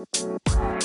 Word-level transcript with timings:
Música 0.00 0.79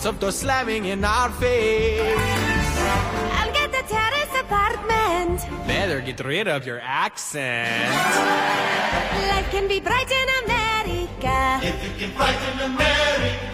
space. 0.00 0.06
Lots 0.06 0.06
of 0.06 0.20
doors 0.20 0.38
slamming 0.38 0.86
in 0.86 1.04
our 1.04 1.30
face. 1.30 2.00
I'll 3.36 3.52
get 3.52 3.68
a 3.70 3.82
terrace 3.88 4.40
apartment. 4.40 5.46
Better 5.66 6.00
get 6.00 6.24
rid 6.24 6.48
of 6.48 6.66
your 6.66 6.80
accent. 6.82 7.94
Life 9.28 9.50
can 9.50 9.68
be 9.68 9.80
bright 9.80 10.10
in 10.10 10.28
America. 10.44 11.60
Life 11.62 11.84
is 12.00 12.16
so 12.16 13.49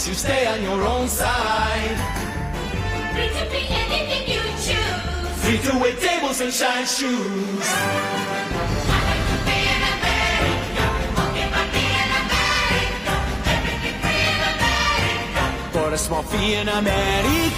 pride. 0.00 0.08
You 0.08 0.14
stay 0.14 0.46
on 0.46 0.62
your 0.62 0.82
own 0.86 1.08
side. 1.08 1.98
Free 3.12 3.28
to 3.28 3.44
be 3.50 3.66
anything 3.68 4.28
you 4.28 4.42
choose. 4.64 5.44
Free 5.44 5.58
to 5.70 5.78
wait 5.78 6.00
tables 6.00 6.40
and 6.40 6.52
shine 6.52 6.86
shoes. 6.86 7.66
I 7.66 9.00
like 9.08 9.24
to 9.30 9.36
be 9.46 9.58
in 9.74 9.82
America. 9.96 10.86
Okay, 11.24 11.48
by 11.50 11.64
me 11.74 11.84
in 12.02 12.10
America. 12.22 13.14
Everything 13.56 13.96
free 14.02 14.24
in 14.32 14.40
America. 14.54 15.42
For 15.72 15.88
a 15.92 15.98
small 15.98 16.22
fee 16.22 16.54
in 16.54 16.68
America. 16.68 17.50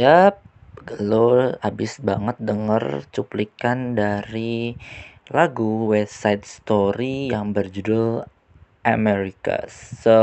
Yap, 0.00 0.40
lo 0.96 1.52
abis 1.60 2.00
banget 2.00 2.40
denger 2.40 3.04
cuplikan 3.12 3.92
dari 3.92 4.72
lagu 5.28 5.92
West 5.92 6.24
Side 6.24 6.48
Story 6.48 7.28
yang 7.28 7.52
berjudul 7.52 8.24
America. 8.80 9.68
So, 9.68 10.16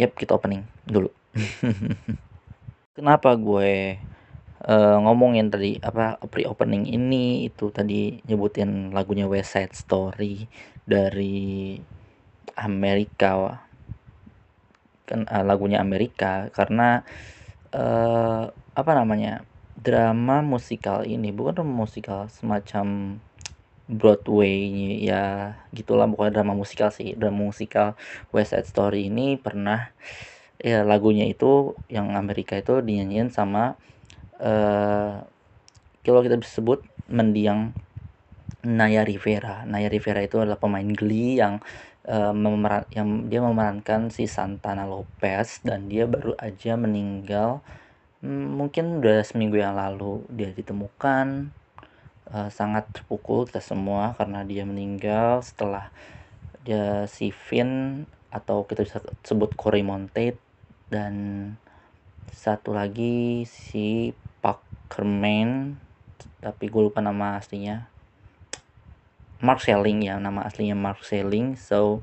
yap 0.00 0.16
kita 0.16 0.32
opening 0.40 0.64
dulu. 0.88 1.12
Kenapa 2.96 3.36
gue 3.36 4.00
eh, 4.64 4.96
ngomongin 5.04 5.52
tadi 5.52 5.76
apa 5.76 6.16
pre-opening 6.32 6.88
ini 6.88 7.44
itu 7.44 7.68
tadi 7.68 8.24
nyebutin 8.24 8.96
lagunya 8.96 9.28
West 9.28 9.52
Side 9.52 9.76
Story 9.76 10.48
dari 10.88 11.76
Amerika 12.56 13.60
kan 15.04 15.28
eh, 15.28 15.44
lagunya 15.44 15.84
Amerika 15.84 16.48
karena 16.56 17.04
eh 17.72 18.44
apa 18.52 18.92
namanya 18.92 19.42
drama 19.76 20.44
musikal 20.44 21.02
ini 21.06 21.32
bukan 21.32 21.62
drama 21.62 21.86
musikal 21.86 22.28
semacam 22.30 23.18
Broadway 23.86 24.66
ya 25.06 25.54
gitulah 25.70 26.10
bukan 26.10 26.34
drama 26.34 26.58
musikal 26.58 26.90
sih 26.90 27.14
drama 27.14 27.46
musikal 27.46 27.94
West 28.34 28.50
Side 28.50 28.66
Story 28.66 29.06
ini 29.06 29.38
pernah 29.38 29.94
ya 30.58 30.82
lagunya 30.82 31.28
itu 31.30 31.78
yang 31.86 32.18
Amerika 32.18 32.58
itu 32.58 32.82
dinyanyiin 32.82 33.30
sama 33.30 33.78
eh 34.42 35.22
kalau 36.02 36.20
kita 36.22 36.38
sebut 36.42 36.86
mendiang 37.10 37.74
Naya 38.66 39.06
Rivera. 39.06 39.62
Naya 39.62 39.86
Rivera 39.86 40.26
itu 40.26 40.42
adalah 40.42 40.58
pemain 40.58 40.86
Glee 40.90 41.38
yang 41.38 41.62
eh, 42.06 42.32
memeran 42.32 42.86
yang 42.94 43.26
dia 43.28 43.42
memerankan 43.42 44.08
si 44.14 44.30
Santana 44.30 44.86
Lopez 44.86 45.60
dan 45.66 45.90
dia 45.90 46.06
baru 46.06 46.38
aja 46.38 46.78
meninggal 46.78 47.60
hmm, 48.22 48.46
mungkin 48.56 49.02
udah 49.02 49.22
seminggu 49.26 49.58
yang 49.58 49.76
lalu. 49.76 50.22
Dia 50.30 50.50
ditemukan 50.54 51.50
eh, 52.32 52.48
sangat 52.54 52.88
terpukul 52.94 53.50
kita 53.50 53.60
semua 53.60 54.14
karena 54.14 54.46
dia 54.46 54.62
meninggal. 54.62 55.42
Setelah 55.42 55.90
dia 56.66 57.06
si 57.10 57.30
Finn 57.30 58.04
atau 58.30 58.66
kita 58.66 58.82
bisa 58.82 58.98
sebut 59.22 59.54
Corey 59.54 59.86
Monteith 59.86 60.38
dan 60.90 61.14
satu 62.30 62.74
lagi 62.74 63.46
si 63.46 64.14
Park 64.42 64.62
Kerman 64.90 65.78
tapi 66.42 66.70
gue 66.70 66.82
lupa 66.90 67.02
nama 67.02 67.38
aslinya 67.38 67.90
Mark 69.36 69.60
Selling 69.60 70.00
ya 70.00 70.16
nama 70.16 70.48
aslinya 70.48 70.72
Mark 70.72 71.04
Selling. 71.04 71.60
So 71.60 72.00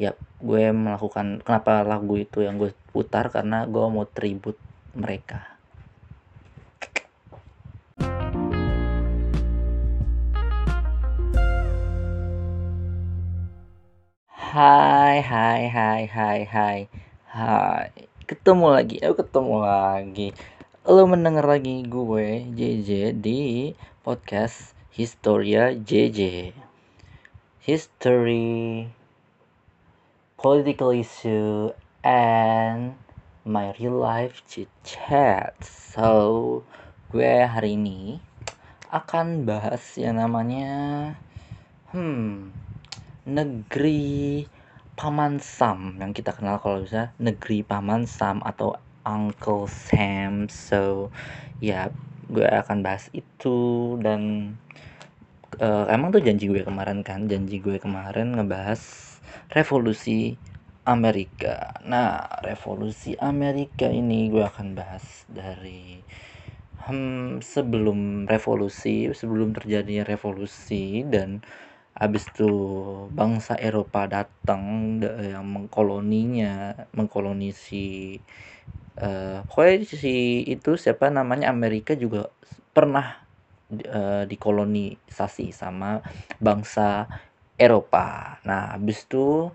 ya 0.00 0.16
gue 0.40 0.72
melakukan 0.72 1.44
kenapa 1.44 1.84
lagu 1.84 2.16
itu 2.16 2.40
yang 2.40 2.56
gue 2.56 2.72
putar? 2.96 3.28
Karena 3.28 3.68
gue 3.68 3.84
mau 3.92 4.08
tribute 4.08 4.56
mereka. 4.96 5.52
Hai 14.32 15.20
hai 15.20 15.62
hai 15.68 16.02
hai 16.08 16.40
hai. 16.48 16.78
Hai. 17.28 17.88
Ketemu 18.24 18.66
lagi. 18.72 18.96
Aku 19.04 19.20
ketemu 19.20 19.56
lagi. 19.60 20.32
Lo 20.88 21.04
mendengar 21.04 21.44
lagi 21.44 21.84
gue 21.84 22.48
JJ 22.48 23.20
di 23.20 23.72
podcast 24.00 24.81
Historia 24.92 25.72
JJ 25.72 26.52
history 27.64 28.92
political 30.36 30.92
issue 30.92 31.72
and 32.04 32.92
my 33.40 33.72
real 33.80 33.96
life 33.96 34.44
chat. 34.84 35.56
So 35.64 36.60
gue 37.08 37.40
hari 37.40 37.80
ini 37.80 38.20
akan 38.92 39.48
bahas 39.48 39.80
yang 39.96 40.20
namanya 40.20 41.16
hmm 41.96 42.52
negeri 43.24 44.44
Paman 44.92 45.40
Sam 45.40 45.96
yang 46.04 46.12
kita 46.12 46.36
kenal 46.36 46.60
kalau 46.60 46.84
bisa 46.84 47.16
negeri 47.16 47.64
Paman 47.64 48.04
Sam 48.04 48.44
atau 48.44 48.76
Uncle 49.08 49.72
Sam. 49.72 50.52
So 50.52 51.08
ya 51.64 51.88
gue 52.32 52.48
akan 52.48 52.78
bahas 52.80 53.12
itu 53.12 53.58
dan 54.00 54.54
eh, 55.60 55.86
emang 55.92 56.08
tuh 56.14 56.24
janji 56.24 56.48
gue 56.48 56.62
kemarin 56.64 57.04
kan 57.04 57.28
janji 57.28 57.60
gue 57.60 57.76
kemarin 57.76 58.34
ngebahas 58.36 58.80
revolusi 59.52 60.36
Amerika. 60.82 61.78
Nah, 61.86 62.26
revolusi 62.42 63.14
Amerika 63.14 63.86
ini 63.86 64.26
gue 64.32 64.42
akan 64.42 64.74
bahas 64.74 65.22
dari 65.30 66.02
hmm, 66.90 67.38
sebelum 67.38 68.26
revolusi, 68.26 69.06
sebelum 69.14 69.54
terjadinya 69.54 70.02
revolusi 70.02 71.06
dan 71.06 71.38
habis 71.94 72.26
itu 72.34 72.50
bangsa 73.14 73.54
Eropa 73.60 74.10
datang 74.10 74.98
yang 75.04 75.46
mengkoloninya, 75.46 76.88
mengkolonisi 76.96 78.18
uh, 79.00 79.46
pokoknya 79.48 79.86
si 79.88 80.44
itu 80.44 80.76
siapa 80.76 81.08
namanya 81.08 81.48
Amerika 81.48 81.96
juga 81.96 82.28
pernah 82.72 83.22
uh, 83.72 84.24
dikolonisasi 84.28 85.54
sama 85.54 86.04
bangsa 86.42 87.08
Eropa. 87.56 88.40
Nah, 88.44 88.74
habis 88.76 89.06
itu 89.06 89.48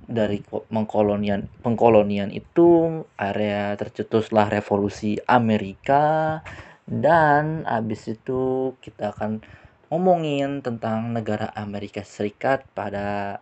dari 0.00 0.42
pengkolonian 0.42 1.46
pengkolonian 1.62 2.34
itu 2.34 3.04
area 3.14 3.76
tercetuslah 3.78 4.50
revolusi 4.50 5.20
Amerika 5.28 6.40
dan 6.88 7.62
habis 7.68 8.10
itu 8.10 8.74
kita 8.82 9.14
akan 9.14 9.44
ngomongin 9.92 10.66
tentang 10.66 11.14
negara 11.14 11.54
Amerika 11.54 12.02
Serikat 12.02 12.66
pada 12.74 13.38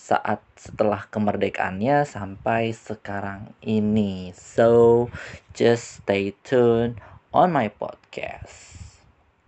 saat 0.00 0.40
setelah 0.56 1.04
kemerdekaannya 1.12 2.08
sampai 2.08 2.72
sekarang 2.72 3.52
ini. 3.60 4.32
So, 4.32 5.12
just 5.52 6.00
stay 6.00 6.32
tuned 6.40 6.96
on 7.36 7.52
my 7.52 7.68
podcast. 7.68 8.80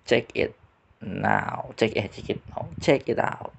Check 0.04 0.28
it 0.37 0.52
now. 1.00 1.72
Check 1.81 1.96
it, 1.96 2.12
check 2.12 2.28
it 2.37 2.40
now. 2.52 2.69
Check 2.84 3.08
it 3.08 3.16
out. 3.16 3.56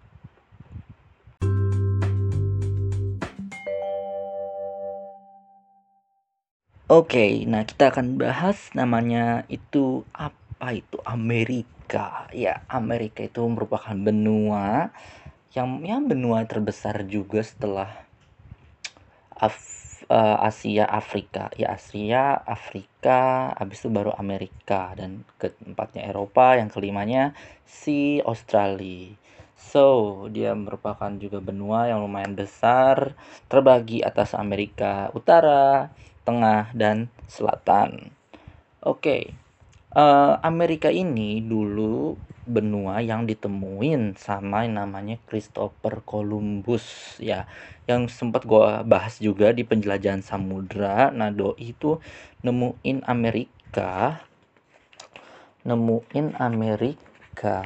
Oke, 6.94 7.42
nah 7.50 7.66
kita 7.66 7.90
akan 7.90 8.22
bahas 8.22 8.70
namanya 8.78 9.50
itu 9.50 10.06
apa 10.14 10.78
itu 10.78 11.02
Amerika. 11.10 12.30
Ya, 12.30 12.62
Amerika 12.70 13.26
itu 13.26 13.42
merupakan 13.50 13.98
benua 13.98 14.94
yang 15.54 15.86
ya 15.86 16.02
benua 16.02 16.50
terbesar 16.50 17.06
juga 17.06 17.46
setelah 17.46 17.90
Af, 19.38 19.58
uh, 20.10 20.38
Asia 20.42 20.90
Afrika. 20.90 21.54
Ya, 21.54 21.78
Asia, 21.78 22.42
Afrika, 22.42 23.54
habis 23.58 23.86
itu 23.86 23.90
baru 23.94 24.14
Amerika 24.18 24.94
dan 24.98 25.26
keempatnya 25.38 26.10
Eropa, 26.10 26.58
yang 26.58 26.74
kelimanya 26.74 27.38
si 27.66 28.18
Australia. 28.26 29.14
So, 29.54 30.28
dia 30.30 30.54
merupakan 30.54 31.10
juga 31.18 31.42
benua 31.42 31.90
yang 31.90 32.02
lumayan 32.06 32.34
besar, 32.38 33.14
terbagi 33.50 34.02
atas 34.06 34.38
Amerika 34.38 35.10
Utara, 35.18 35.90
Tengah, 36.26 36.74
dan 36.78 37.10
Selatan. 37.26 38.14
Oke, 38.84 39.00
okay. 39.00 39.24
uh, 39.96 40.02
eh, 40.04 40.34
Amerika 40.44 40.92
ini 40.92 41.40
dulu 41.40 42.20
benua 42.44 43.00
yang 43.04 43.28
ditemuin 43.28 44.20
sama 44.20 44.68
yang 44.68 44.80
namanya 44.84 45.20
Christopher 45.28 46.04
Columbus 46.04 47.18
ya. 47.20 47.48
Yang 47.90 48.16
sempat 48.16 48.48
gue 48.48 48.84
bahas 48.88 49.20
juga 49.20 49.52
di 49.52 49.68
penjelajahan 49.68 50.24
samudra. 50.24 51.12
Nah 51.12 51.32
doi 51.32 51.76
itu 51.76 52.00
nemuin 52.44 53.04
Amerika 53.08 54.24
nemuin 55.64 56.36
Amerika 56.38 57.64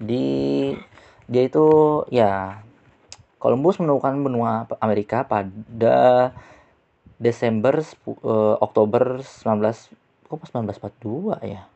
di 0.00 0.72
dia 1.28 1.42
itu 1.44 1.66
ya 2.08 2.64
Columbus 3.36 3.78
menemukan 3.78 4.16
benua 4.18 4.64
Amerika 4.80 5.28
pada 5.28 6.32
Desember 7.20 7.84
uh, 8.24 8.56
Oktober 8.64 9.20
19 9.20 9.92
kok 10.28 10.40
1942 10.50 11.44
ya 11.44 11.68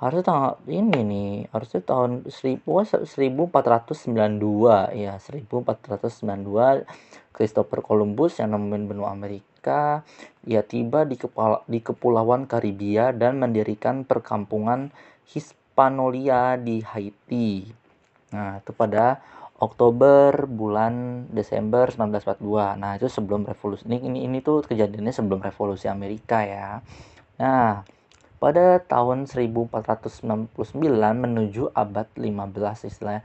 harusnya 0.00 0.24
tanggal 0.24 0.56
ini 0.64 1.04
nih 1.04 1.52
harusnya 1.52 1.84
tahun 1.84 2.24
1000 2.24 2.64
1492 2.64 4.96
ya 4.96 5.20
1492 5.20 6.88
Christopher 7.36 7.84
Columbus 7.84 8.40
yang 8.40 8.56
nemuin 8.56 8.88
benua 8.88 9.12
Amerika 9.12 10.00
ia 10.48 10.64
tiba 10.64 11.04
di 11.04 11.20
kepala, 11.20 11.60
di 11.68 11.84
kepulauan 11.84 12.48
Karibia 12.48 13.12
dan 13.12 13.36
mendirikan 13.36 14.08
perkampungan 14.08 14.88
Hispanolia 15.28 16.56
di 16.56 16.80
Haiti 16.80 17.68
nah 18.32 18.56
itu 18.56 18.72
pada 18.72 19.20
Oktober 19.60 20.48
bulan 20.48 21.28
Desember 21.28 21.92
1942. 21.92 22.80
Nah, 22.80 22.96
itu 22.96 23.12
sebelum 23.12 23.44
revolusi. 23.44 23.84
Ini 23.84 24.08
ini, 24.08 24.24
ini 24.24 24.40
tuh 24.40 24.64
kejadiannya 24.64 25.12
sebelum 25.12 25.44
revolusi 25.44 25.84
Amerika 25.84 26.40
ya. 26.40 26.80
Nah, 27.36 27.84
pada 28.40 28.80
tahun 28.80 29.28
1499 29.28 30.56
menuju 30.96 31.76
abad 31.76 32.08
15 32.16 32.88
istilah 32.88 33.20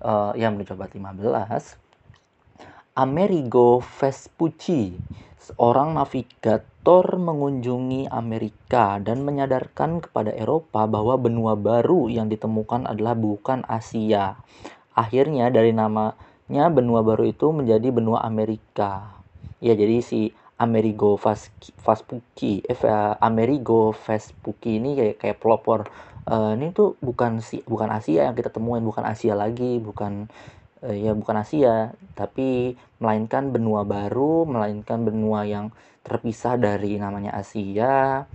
uh, 0.00 0.32
ya 0.38 0.48
menuju 0.48 0.78
abad 0.78 0.94
15 0.94 2.94
Amerigo 2.94 3.82
Vespucci 3.82 4.94
seorang 5.36 5.98
navigator 5.98 7.18
mengunjungi 7.18 8.06
Amerika 8.08 9.02
dan 9.02 9.26
menyadarkan 9.26 10.06
kepada 10.06 10.30
Eropa 10.30 10.86
bahwa 10.86 11.18
benua 11.18 11.58
baru 11.58 12.06
yang 12.06 12.30
ditemukan 12.30 12.86
adalah 12.86 13.18
bukan 13.18 13.66
Asia 13.66 14.38
Akhirnya 15.00 15.48
dari 15.48 15.70
namanya 15.70 16.66
benua 16.68 17.06
baru 17.06 17.30
itu 17.30 17.54
menjadi 17.54 17.88
benua 17.94 18.26
Amerika. 18.26 19.22
Ya, 19.62 19.72
jadi 19.72 20.02
si 20.02 20.34
Amerigo 20.60 21.16
Vespucci, 21.16 22.60
eh, 22.60 23.14
Amerigo 23.24 23.96
Vespucci 23.96 24.76
ini 24.76 24.92
kayak 24.92 25.16
kayak 25.16 25.38
pelopor. 25.40 25.88
Uh, 26.28 26.52
ini 26.52 26.70
tuh 26.76 27.00
bukan 27.00 27.40
si 27.40 27.64
bukan 27.64 27.88
Asia 27.88 28.28
yang 28.28 28.36
kita 28.36 28.52
temuin, 28.52 28.84
bukan 28.84 29.08
Asia 29.08 29.32
lagi, 29.32 29.80
bukan 29.80 30.28
uh, 30.84 30.92
ya 30.92 31.16
bukan 31.16 31.40
Asia, 31.40 31.96
tapi 32.12 32.76
melainkan 33.00 33.48
benua 33.50 33.88
baru, 33.88 34.44
melainkan 34.44 35.00
benua 35.00 35.48
yang 35.48 35.72
terpisah 36.04 36.60
dari 36.60 37.00
namanya 37.00 37.34
Asia. 37.40 38.28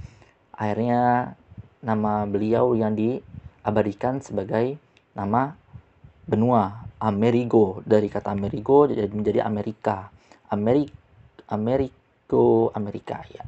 Akhirnya 0.58 1.36
nama 1.86 2.26
beliau 2.26 2.74
yang 2.74 2.98
diabadikan 2.98 4.18
sebagai 4.20 4.82
nama 5.14 5.54
benua 6.26 6.90
Amerigo. 6.98 7.86
Dari 7.86 8.10
kata 8.10 8.34
Amerigo 8.34 8.90
jadi 8.90 9.14
menjadi 9.14 9.46
Amerika. 9.46 10.10
Amerik 10.50 10.90
Amerigo 12.26 12.74
Amerika 12.74 13.22
ya 13.30 13.46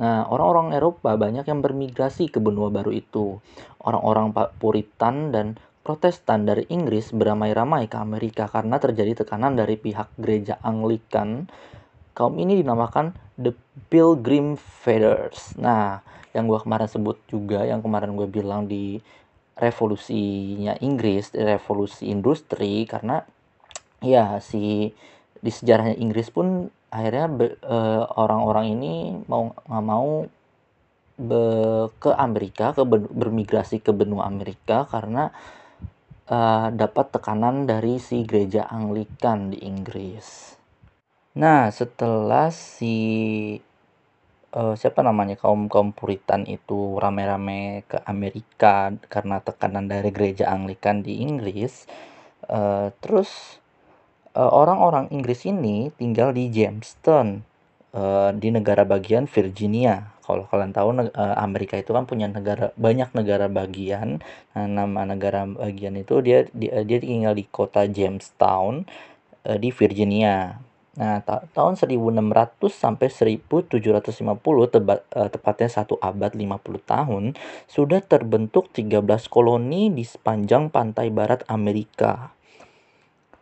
Nah, 0.00 0.24
orang-orang 0.32 0.72
Eropa 0.72 1.12
banyak 1.12 1.44
yang 1.44 1.60
bermigrasi 1.60 2.32
ke 2.32 2.40
benua 2.40 2.72
baru 2.72 2.88
itu. 2.88 3.36
Orang-orang 3.84 4.32
Puritan 4.56 5.28
dan 5.28 5.60
Protestan 5.84 6.48
dari 6.48 6.64
Inggris 6.72 7.12
beramai-ramai 7.12 7.84
ke 7.84 8.00
Amerika 8.00 8.48
karena 8.48 8.80
terjadi 8.80 9.20
tekanan 9.20 9.60
dari 9.60 9.76
pihak 9.76 10.08
gereja 10.16 10.56
Anglikan. 10.64 11.52
Kaum 12.16 12.40
ini 12.40 12.64
dinamakan 12.64 13.12
The 13.36 13.52
Pilgrim 13.92 14.56
Fathers. 14.56 15.60
Nah, 15.60 16.00
yang 16.32 16.48
gue 16.48 16.56
kemarin 16.64 16.88
sebut 16.88 17.20
juga, 17.28 17.68
yang 17.68 17.84
kemarin 17.84 18.16
gue 18.16 18.24
bilang 18.24 18.64
di 18.64 19.04
revolusinya 19.60 20.80
Inggris, 20.80 21.36
revolusi 21.36 22.08
industri 22.08 22.88
karena 22.88 23.20
ya 24.00 24.40
si 24.40 24.96
di 25.44 25.50
sejarahnya 25.52 26.00
Inggris 26.00 26.32
pun 26.32 26.72
akhirnya 26.90 27.26
eh, 27.46 28.02
orang-orang 28.18 28.66
uh, 28.66 28.74
ini 28.74 28.92
mau 29.30 29.54
nggak 29.54 29.86
mau 29.86 30.26
be, 31.20 31.42
ke 32.02 32.10
Amerika, 32.16 32.74
ke 32.74 32.82
bermigrasi 32.88 33.78
ke 33.78 33.94
benua 33.94 34.26
Amerika 34.26 34.88
karena 34.90 35.30
uh, 36.26 36.68
dapat 36.74 37.14
tekanan 37.14 37.68
dari 37.68 38.02
si 38.02 38.26
gereja 38.26 38.66
Anglikan 38.66 39.54
di 39.54 39.62
Inggris. 39.62 40.58
Nah, 41.38 41.70
setelah 41.70 42.50
si 42.50 42.98
uh, 44.54 44.74
siapa 44.74 45.06
namanya 45.06 45.38
kaum-kaum 45.38 45.94
Puritan 45.94 46.42
itu 46.48 46.98
rame-rame 46.98 47.86
ke 47.86 48.02
Amerika 48.02 48.90
karena 49.06 49.38
tekanan 49.38 49.86
dari 49.86 50.10
gereja 50.10 50.50
Anglikan 50.50 51.06
di 51.06 51.22
Inggris. 51.22 51.86
Uh, 52.50 52.90
terus 52.98 53.59
orang-orang 54.48 55.12
Inggris 55.12 55.44
ini 55.44 55.92
tinggal 55.98 56.32
di 56.32 56.48
Jamestown 56.48 57.44
uh, 57.94 58.30
di 58.34 58.48
negara 58.54 58.86
bagian 58.86 59.26
Virginia. 59.26 60.14
Kalau 60.22 60.46
kalian 60.46 60.70
tahu 60.70 60.94
uh, 60.94 61.36
Amerika 61.42 61.74
itu 61.74 61.90
kan 61.90 62.06
punya 62.06 62.30
negara 62.30 62.70
banyak 62.78 63.10
negara 63.12 63.50
bagian. 63.50 64.22
Nah, 64.54 64.66
nama 64.70 65.02
negara 65.02 65.42
bagian 65.44 65.98
itu 65.98 66.22
dia 66.22 66.46
dia, 66.54 66.86
dia 66.86 66.98
tinggal 67.02 67.34
di 67.34 67.44
kota 67.50 67.84
Jamestown 67.90 68.86
uh, 69.44 69.58
di 69.58 69.74
Virginia. 69.74 70.62
Nah, 71.00 71.22
ta 71.22 71.46
tahun 71.54 71.78
1600 71.78 72.66
sampai 72.70 73.08
1750 73.08 74.74
tebat, 74.74 75.06
uh, 75.14 75.30
tepatnya 75.30 75.70
satu 75.70 75.96
abad 76.02 76.34
50 76.34 76.82
tahun, 76.82 77.24
sudah 77.70 78.02
terbentuk 78.02 78.68
13 78.74 79.06
koloni 79.30 79.90
di 79.90 80.02
sepanjang 80.02 80.68
pantai 80.68 81.08
barat 81.14 81.46
Amerika. 81.46 82.34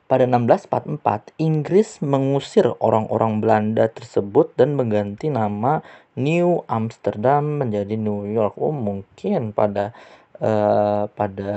Pada 0.08 0.24
1644 0.24 1.36
Inggris 1.36 2.00
mengusir 2.00 2.64
orang-orang 2.80 3.44
Belanda 3.44 3.92
tersebut 3.92 4.56
dan 4.56 4.72
mengganti 4.72 5.28
nama 5.28 5.84
New 6.16 6.64
Amsterdam 6.64 7.60
menjadi 7.60 7.94
New 8.00 8.24
York. 8.24 8.56
Oh, 8.56 8.72
mungkin 8.72 9.52
pada 9.52 9.92
uh, 10.40 11.12
pada 11.12 11.54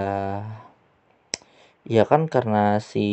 ya 1.88 2.04
kan 2.06 2.28
karena 2.28 2.78
si 2.84 3.08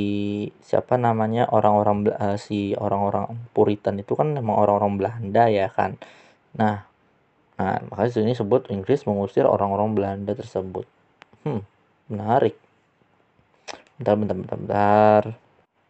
siapa 0.60 0.98
namanya 0.98 1.46
orang-orang 1.48 2.10
uh, 2.18 2.36
si 2.36 2.74
orang-orang 2.74 3.38
Puritan 3.54 3.96
itu 4.02 4.18
kan 4.18 4.34
memang 4.34 4.58
orang-orang 4.58 4.98
Belanda 4.98 5.46
ya 5.46 5.70
kan. 5.70 5.96
Nah, 6.58 6.82
nah 7.54 7.78
makanya 7.86 8.10
sini 8.10 8.34
sebut 8.34 8.66
Inggris 8.74 9.06
mengusir 9.06 9.46
orang-orang 9.46 9.94
Belanda 9.94 10.34
tersebut. 10.34 10.84
Hmm, 11.46 11.62
menarik. 12.10 12.67
Bentar, 13.98 14.14
bentar, 14.14 14.36
bentar, 14.38 14.58
bentar. 14.62 15.22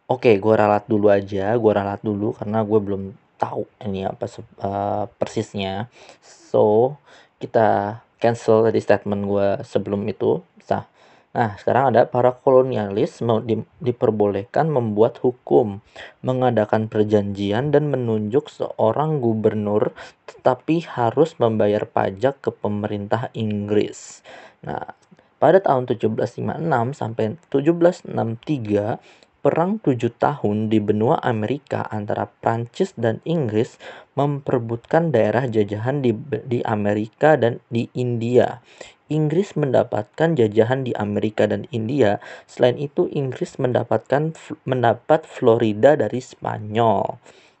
Oke, 0.09 0.41
gue 0.41 0.53
ralat 0.57 0.81
dulu 0.89 1.13
aja. 1.13 1.53
Gue 1.61 1.71
ralat 1.77 2.01
dulu 2.01 2.33
karena 2.33 2.65
gue 2.65 2.79
belum 2.81 3.13
tahu 3.37 3.69
ini 3.85 4.09
apa 4.09 4.25
uh, 4.65 5.05
persisnya. 5.21 5.93
So, 6.25 6.97
kita 7.37 8.01
cancel 8.17 8.65
tadi 8.65 8.81
statement 8.81 9.29
gue 9.29 9.47
sebelum 9.61 10.09
itu. 10.09 10.41
Nah, 10.73 10.89
nah 11.29 11.53
sekarang 11.61 11.93
ada 11.93 12.09
para 12.09 12.33
kolonialis 12.33 13.21
di, 13.45 13.61
diperbolehkan 13.77 14.73
membuat 14.73 15.21
hukum, 15.21 15.77
mengadakan 16.25 16.89
perjanjian 16.89 17.69
dan 17.69 17.93
menunjuk 17.93 18.49
seorang 18.49 19.21
gubernur, 19.21 19.93
tetapi 20.25 20.81
harus 20.97 21.37
membayar 21.37 21.85
pajak 21.85 22.41
ke 22.41 22.49
pemerintah 22.49 23.29
Inggris. 23.37 24.25
Nah, 24.65 24.97
pada 25.39 25.63
tahun 25.63 25.87
1756 25.87 26.99
sampai 26.99 27.39
1763, 27.47 28.99
Perang 29.39 29.79
tujuh 29.79 30.11
tahun 30.19 30.67
di 30.67 30.83
benua 30.83 31.15
Amerika 31.23 31.87
antara 31.87 32.27
Prancis 32.27 32.91
dan 32.99 33.23
Inggris 33.23 33.79
memperebutkan 34.19 35.15
daerah 35.15 35.47
jajahan 35.47 36.03
di, 36.03 36.11
di 36.43 36.59
Amerika 36.67 37.39
dan 37.39 37.63
di 37.71 37.87
India. 37.95 38.59
Inggris 39.07 39.55
mendapatkan 39.55 40.35
jajahan 40.35 40.83
di 40.83 40.91
Amerika 40.91 41.47
dan 41.47 41.71
India. 41.71 42.19
Selain 42.51 42.75
itu, 42.75 43.07
Inggris 43.15 43.55
mendapatkan 43.55 44.35
mendapat 44.67 45.23
Florida 45.23 45.95
dari 45.95 46.19
Spanyol. 46.19 47.15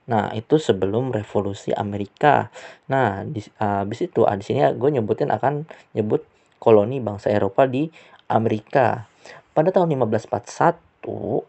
Nah, 0.09 0.33
itu 0.33 0.59
sebelum 0.59 1.15
revolusi 1.15 1.71
Amerika. 1.71 2.51
Nah, 2.91 3.23
di, 3.23 3.39
uh, 3.61 3.87
habis 3.87 4.03
itu, 4.03 4.25
uh, 4.25 4.35
di 4.35 4.43
sini 4.43 4.65
gue 4.73 4.89
nyebutin 4.99 5.29
akan 5.29 5.69
nyebut 5.93 6.25
koloni 6.59 6.99
bangsa 6.99 7.31
Eropa 7.31 7.65
di 7.65 7.89
Amerika. 8.29 9.07
Pada 9.55 9.73
tahun 9.73 9.95
1541, 9.95 11.07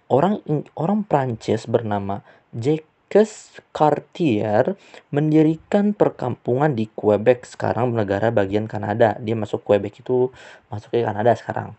orang 0.09 0.41
orang 0.79 1.01
Prancis 1.05 1.69
bernama 1.69 2.25
Jacques 2.55 3.53
Cartier 3.75 4.79
mendirikan 5.11 5.93
perkampungan 5.93 6.73
di 6.73 6.87
Quebec, 6.91 7.45
sekarang 7.45 7.93
negara 7.93 8.31
bagian 8.31 8.71
Kanada. 8.71 9.19
Dia 9.19 9.35
masuk 9.35 9.67
Quebec 9.67 10.01
itu 10.01 10.31
masuk 10.71 10.95
ke 10.95 11.03
Kanada 11.03 11.35
sekarang. 11.35 11.75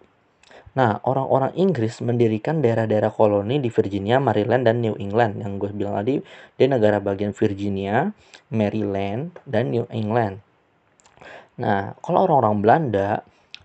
Nah, 0.71 1.03
orang-orang 1.03 1.51
Inggris 1.59 1.99
mendirikan 1.99 2.63
daerah-daerah 2.63 3.11
koloni 3.11 3.59
di 3.59 3.67
Virginia, 3.67 4.23
Maryland, 4.23 4.63
dan 4.63 4.79
New 4.79 4.95
England. 4.95 5.43
Yang 5.43 5.51
gue 5.59 5.69
bilang 5.75 5.99
tadi, 5.99 6.23
dia 6.55 6.67
negara 6.71 7.03
bagian 7.03 7.35
Virginia, 7.35 8.15
Maryland, 8.47 9.35
dan 9.43 9.67
New 9.75 9.83
England. 9.91 10.39
Nah, 11.61 11.93
kalau 12.01 12.25
orang-orang 12.25 12.57
Belanda 12.65 13.09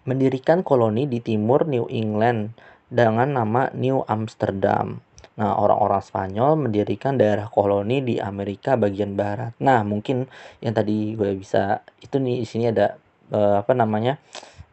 mendirikan 0.05 0.61
koloni 0.61 1.09
di 1.09 1.25
timur 1.25 1.65
New 1.65 1.89
England 1.89 2.53
dengan 2.93 3.33
nama 3.33 3.73
New 3.73 4.05
Amsterdam. 4.05 5.01
Nah, 5.37 5.53
orang-orang 5.57 6.01
Spanyol 6.01 6.57
mendirikan 6.57 7.17
daerah 7.17 7.49
koloni 7.49 8.01
di 8.05 8.17
Amerika 8.21 8.77
bagian 8.77 9.17
barat. 9.17 9.57
Nah, 9.61 9.81
mungkin 9.85 10.29
yang 10.61 10.73
tadi 10.73 11.17
gue 11.17 11.37
bisa 11.37 11.81
itu 12.01 12.17
nih 12.17 12.45
di 12.45 12.47
sini 12.49 12.65
ada 12.69 12.97
uh, 13.33 13.61
apa 13.65 13.73
namanya? 13.73 14.21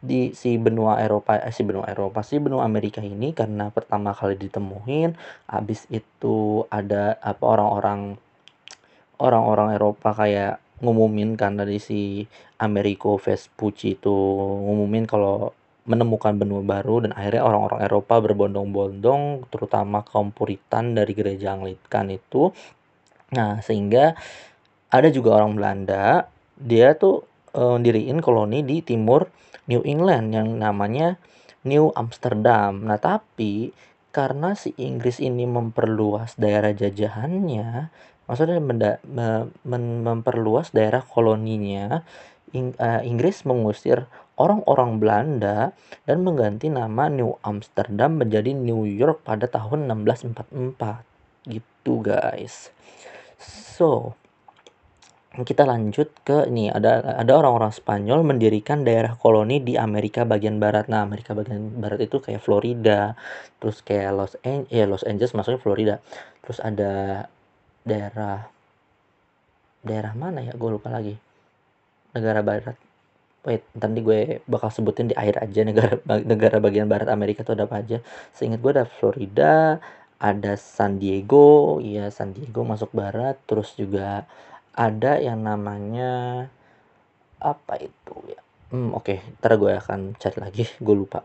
di 0.04 0.36
si 0.36 0.60
benua 0.60 1.00
Eropa 1.00 1.40
eh, 1.40 1.48
si 1.48 1.64
benua 1.64 1.88
Eropa 1.88 2.20
si 2.20 2.36
benua 2.36 2.68
Amerika 2.68 3.00
ini 3.00 3.32
karena 3.32 3.72
pertama 3.72 4.12
kali 4.12 4.36
ditemuin 4.36 5.16
habis 5.48 5.88
itu 5.88 6.68
ada 6.68 7.16
apa 7.24 7.40
orang-orang 7.40 8.20
orang-orang 9.16 9.72
Eropa 9.72 10.12
kayak 10.12 10.60
ngumumin 10.82 11.38
kan 11.38 11.54
dari 11.54 11.78
si 11.78 12.26
Americo 12.58 13.14
Vespucci 13.20 13.94
itu 13.94 14.14
ngumumin 14.64 15.06
kalau 15.06 15.54
menemukan 15.84 16.32
benua 16.40 16.64
baru 16.64 17.04
dan 17.04 17.12
akhirnya 17.12 17.44
orang-orang 17.44 17.80
Eropa 17.84 18.14
berbondong-bondong 18.24 19.52
terutama 19.52 20.00
kaum 20.00 20.32
Puritan 20.32 20.96
dari 20.96 21.12
gereja 21.12 21.52
Anglikan 21.52 22.08
itu. 22.08 22.50
Nah 23.36 23.60
sehingga 23.60 24.16
ada 24.88 25.08
juga 25.12 25.36
orang 25.36 25.60
Belanda 25.60 26.32
dia 26.56 26.96
tuh 26.96 27.28
e, 27.52 27.62
diriin 27.84 28.24
koloni 28.24 28.64
di 28.64 28.80
timur 28.80 29.28
New 29.68 29.84
England 29.84 30.32
yang 30.32 30.48
namanya 30.56 31.20
New 31.68 31.92
Amsterdam. 31.92 32.80
Nah 32.88 32.96
tapi 32.96 33.76
karena 34.08 34.56
si 34.56 34.72
Inggris 34.80 35.20
ini 35.20 35.44
memperluas 35.44 36.38
daerah 36.40 36.72
jajahannya 36.72 37.92
maksudnya 38.24 38.58
menda, 38.60 38.92
me, 39.04 39.52
men, 39.64 40.04
memperluas 40.04 40.72
daerah 40.72 41.04
koloninya 41.04 42.02
Ing, 42.54 42.70
uh, 42.78 43.02
Inggris 43.02 43.42
mengusir 43.42 44.06
orang-orang 44.38 45.02
Belanda 45.02 45.74
dan 46.06 46.22
mengganti 46.22 46.70
nama 46.70 47.10
New 47.10 47.34
Amsterdam 47.42 48.22
menjadi 48.22 48.54
New 48.54 48.86
York 48.86 49.26
pada 49.26 49.50
tahun 49.50 49.90
1644 49.90 51.50
gitu 51.50 51.94
guys 52.00 52.70
so 53.42 54.14
kita 55.42 55.66
lanjut 55.66 56.14
ke 56.22 56.46
ini 56.46 56.70
ada 56.70 57.18
ada 57.18 57.32
orang-orang 57.34 57.74
Spanyol 57.74 58.22
mendirikan 58.22 58.86
daerah 58.86 59.18
koloni 59.18 59.58
di 59.58 59.74
Amerika 59.74 60.22
bagian 60.22 60.62
barat. 60.62 60.86
Nah, 60.86 61.02
Amerika 61.02 61.34
bagian 61.34 61.74
barat 61.82 62.06
itu 62.06 62.22
kayak 62.22 62.38
Florida, 62.38 63.18
terus 63.58 63.82
kayak 63.82 64.14
Los 64.14 64.38
Angeles, 64.46 64.70
ya 64.70 64.86
Los 64.86 65.02
Angeles 65.02 65.34
maksudnya 65.34 65.58
Florida. 65.58 65.94
Terus 66.46 66.62
ada 66.62 67.26
daerah 67.84 68.48
daerah 69.84 70.12
mana 70.16 70.40
ya? 70.40 70.52
Gue 70.56 70.74
lupa 70.74 70.88
lagi. 70.88 71.14
Negara 72.16 72.40
barat. 72.40 72.76
Wait 73.44 73.60
nanti 73.76 74.00
gue 74.00 74.40
bakal 74.48 74.72
sebutin 74.72 75.12
di 75.12 75.14
air 75.20 75.36
aja 75.36 75.60
negara 75.68 76.00
negara 76.24 76.56
bagian 76.64 76.88
barat 76.88 77.12
Amerika 77.12 77.44
tuh 77.44 77.54
ada 77.54 77.68
apa 77.68 77.84
aja. 77.84 78.00
Seingat 78.32 78.64
gue 78.64 78.72
ada 78.72 78.88
Florida 78.88 79.78
ada 80.16 80.56
San 80.56 80.96
Diego 80.96 81.76
ya 81.84 82.08
San 82.08 82.32
Diego 82.32 82.64
masuk 82.64 82.90
barat. 82.96 83.36
Terus 83.44 83.76
juga 83.76 84.24
ada 84.72 85.20
yang 85.20 85.44
namanya 85.44 86.48
apa 87.38 87.76
itu 87.78 88.16
ya? 88.32 88.40
Hmm, 88.72 88.96
oke 88.96 89.04
okay. 89.04 89.18
ntar 89.38 89.60
gue 89.60 89.72
akan 89.76 90.16
cari 90.16 90.38
lagi 90.40 90.64
gue 90.80 90.96
lupa. 90.96 91.20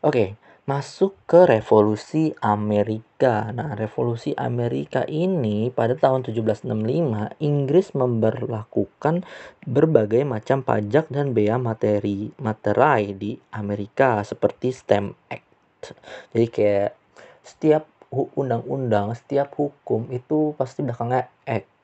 Oke 0.00 0.08
okay 0.08 0.47
masuk 0.68 1.16
ke 1.24 1.48
revolusi 1.48 2.36
Amerika. 2.44 3.48
Nah, 3.56 3.72
revolusi 3.72 4.36
Amerika 4.36 5.00
ini 5.08 5.72
pada 5.72 5.96
tahun 5.96 6.28
1765 6.28 7.40
Inggris 7.40 7.96
memperlakukan 7.96 9.24
berbagai 9.64 10.28
macam 10.28 10.60
pajak 10.60 11.08
dan 11.08 11.32
bea 11.32 11.56
materi 11.56 12.28
materai 12.36 13.16
di 13.16 13.40
Amerika 13.56 14.20
seperti 14.20 14.76
Stamp 14.76 15.16
Act. 15.32 15.96
Jadi 16.36 16.46
kayak 16.52 16.92
setiap 17.40 17.88
undang-undang, 18.12 19.16
setiap 19.16 19.56
hukum 19.56 20.12
itu 20.12 20.52
pasti 20.60 20.84
belakangnya 20.84 21.32
act 21.48 21.77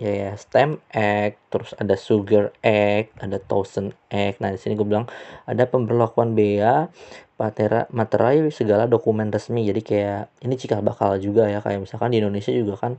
ya 0.00 0.12
ya 0.12 0.30
STEM 0.34 0.78
Act, 0.94 1.36
terus 1.52 1.70
ada 1.78 1.94
Sugar 1.98 2.54
Act, 2.64 3.14
ada 3.20 3.38
Thousand 3.38 3.94
Act. 4.10 4.42
Nah, 4.42 4.50
di 4.54 4.58
sini 4.58 4.74
gue 4.78 4.86
bilang 4.86 5.06
ada 5.44 5.64
pemberlakuan 5.68 6.32
bea 6.32 6.88
patera 7.38 7.86
materai 7.94 8.42
segala 8.50 8.90
dokumen 8.90 9.30
resmi. 9.30 9.66
Jadi 9.66 9.80
kayak 9.82 10.22
ini 10.42 10.54
cikal 10.58 10.82
bakal 10.82 11.18
juga 11.22 11.46
ya 11.46 11.62
kayak 11.62 11.86
misalkan 11.86 12.10
di 12.14 12.18
Indonesia 12.18 12.50
juga 12.50 12.74
kan 12.78 12.92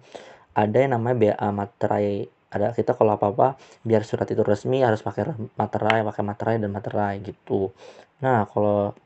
ada 0.56 0.78
yang 0.80 0.96
namanya 0.98 1.16
bea 1.16 1.48
materai 1.56 2.28
ada 2.50 2.74
kita 2.74 2.98
kalau 2.98 3.14
apa 3.14 3.30
apa 3.30 3.48
biar 3.86 4.02
surat 4.02 4.26
itu 4.26 4.42
resmi 4.42 4.82
harus 4.82 5.06
pakai 5.06 5.54
materai 5.54 6.02
pakai 6.02 6.24
materai 6.26 6.56
dan 6.58 6.74
materai 6.74 7.22
gitu 7.22 7.70
nah 8.20 8.50
kalau 8.50 8.98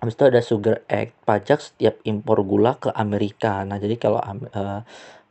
habis 0.00 0.14
itu 0.16 0.24
ada 0.24 0.40
Sugar 0.40 0.76
Act 0.88 1.12
pajak 1.28 1.58
setiap 1.60 2.00
impor 2.08 2.40
gula 2.48 2.80
ke 2.80 2.88
Amerika 2.96 3.62
nah 3.68 3.76
jadi 3.76 4.00
kalau 4.00 4.20
uh, 4.24 4.80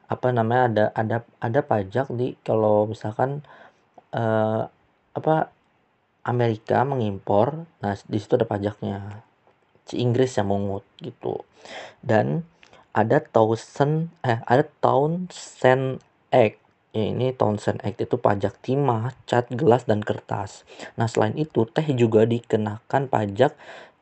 apa 0.07 0.27
namanya 0.31 0.63
ada 0.71 0.85
ada 0.95 1.17
ada 1.43 1.59
pajak 1.59 2.07
di 2.15 2.39
kalau 2.43 2.87
misalkan 2.87 3.43
uh, 4.15 4.71
apa 5.11 5.51
Amerika 6.23 6.83
mengimpor 6.83 7.67
nah 7.79 7.95
di 8.07 8.17
situ 8.19 8.35
ada 8.39 8.47
pajaknya. 8.47 9.23
Si 9.87 9.99
Inggris 9.99 10.35
yang 10.35 10.51
mungut 10.51 10.83
gitu. 10.99 11.47
Dan 12.03 12.43
ada 12.91 13.23
Thousand 13.23 14.11
eh 14.23 14.43
ada 14.43 14.67
Townsend 14.83 16.03
Act. 16.31 16.59
Ya, 16.91 17.03
ini 17.13 17.31
Townsend 17.31 17.79
Act 17.83 17.99
itu 18.03 18.15
pajak 18.19 18.59
timah, 18.59 19.15
cat, 19.23 19.47
gelas 19.51 19.87
dan 19.87 20.03
kertas. 20.03 20.67
Nah 20.99 21.07
selain 21.07 21.35
itu 21.39 21.63
teh 21.67 21.87
juga 21.95 22.27
dikenakan 22.27 23.07
pajak 23.07 23.55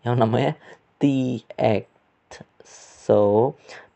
yang 0.06 0.18
namanya 0.18 0.58
Tea 0.98 1.46
Act. 1.58 1.92
So, 3.06 3.54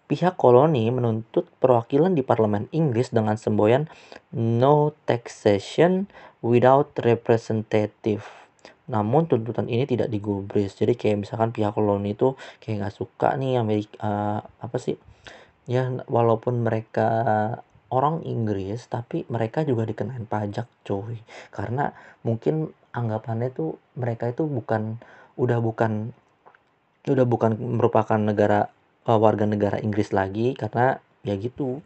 pihak 0.09 0.41
koloni 0.41 0.89
menuntut 0.89 1.45
perwakilan 1.61 2.17
di 2.17 2.25
parlemen 2.25 2.65
Inggris 2.73 3.13
dengan 3.13 3.37
semboyan 3.37 3.85
no 4.33 4.97
taxation 5.05 6.09
without 6.41 6.89
representative. 7.05 8.25
Namun 8.89 9.29
tuntutan 9.29 9.69
ini 9.69 9.85
tidak 9.85 10.09
digubris. 10.09 10.73
Jadi 10.73 10.97
kayak 10.97 11.29
misalkan 11.29 11.53
pihak 11.53 11.77
koloni 11.77 12.17
itu 12.17 12.33
kayak 12.57 12.89
nggak 12.89 12.95
suka 12.97 13.37
nih 13.37 13.61
Amerika 13.61 13.95
uh, 14.01 14.41
apa 14.41 14.77
sih? 14.81 14.97
Ya 15.69 15.85
walaupun 16.09 16.65
mereka 16.65 17.09
orang 17.93 18.25
Inggris 18.25 18.89
tapi 18.89 19.29
mereka 19.29 19.61
juga 19.61 19.85
dikenain 19.85 20.25
pajak 20.25 20.65
cuy. 20.89 21.21
Karena 21.53 21.93
mungkin 22.25 22.73
anggapannya 22.97 23.53
tuh 23.53 23.77
mereka 23.93 24.33
itu 24.33 24.49
bukan 24.49 24.97
udah 25.37 25.61
bukan 25.61 26.17
udah 27.05 27.25
bukan 27.29 27.61
merupakan 27.77 28.17
negara 28.17 28.73
uh, 29.09 29.17
warga 29.17 29.49
negara 29.49 29.81
Inggris 29.81 30.13
lagi 30.13 30.53
karena 30.53 31.01
ya 31.25 31.33
gitu. 31.33 31.81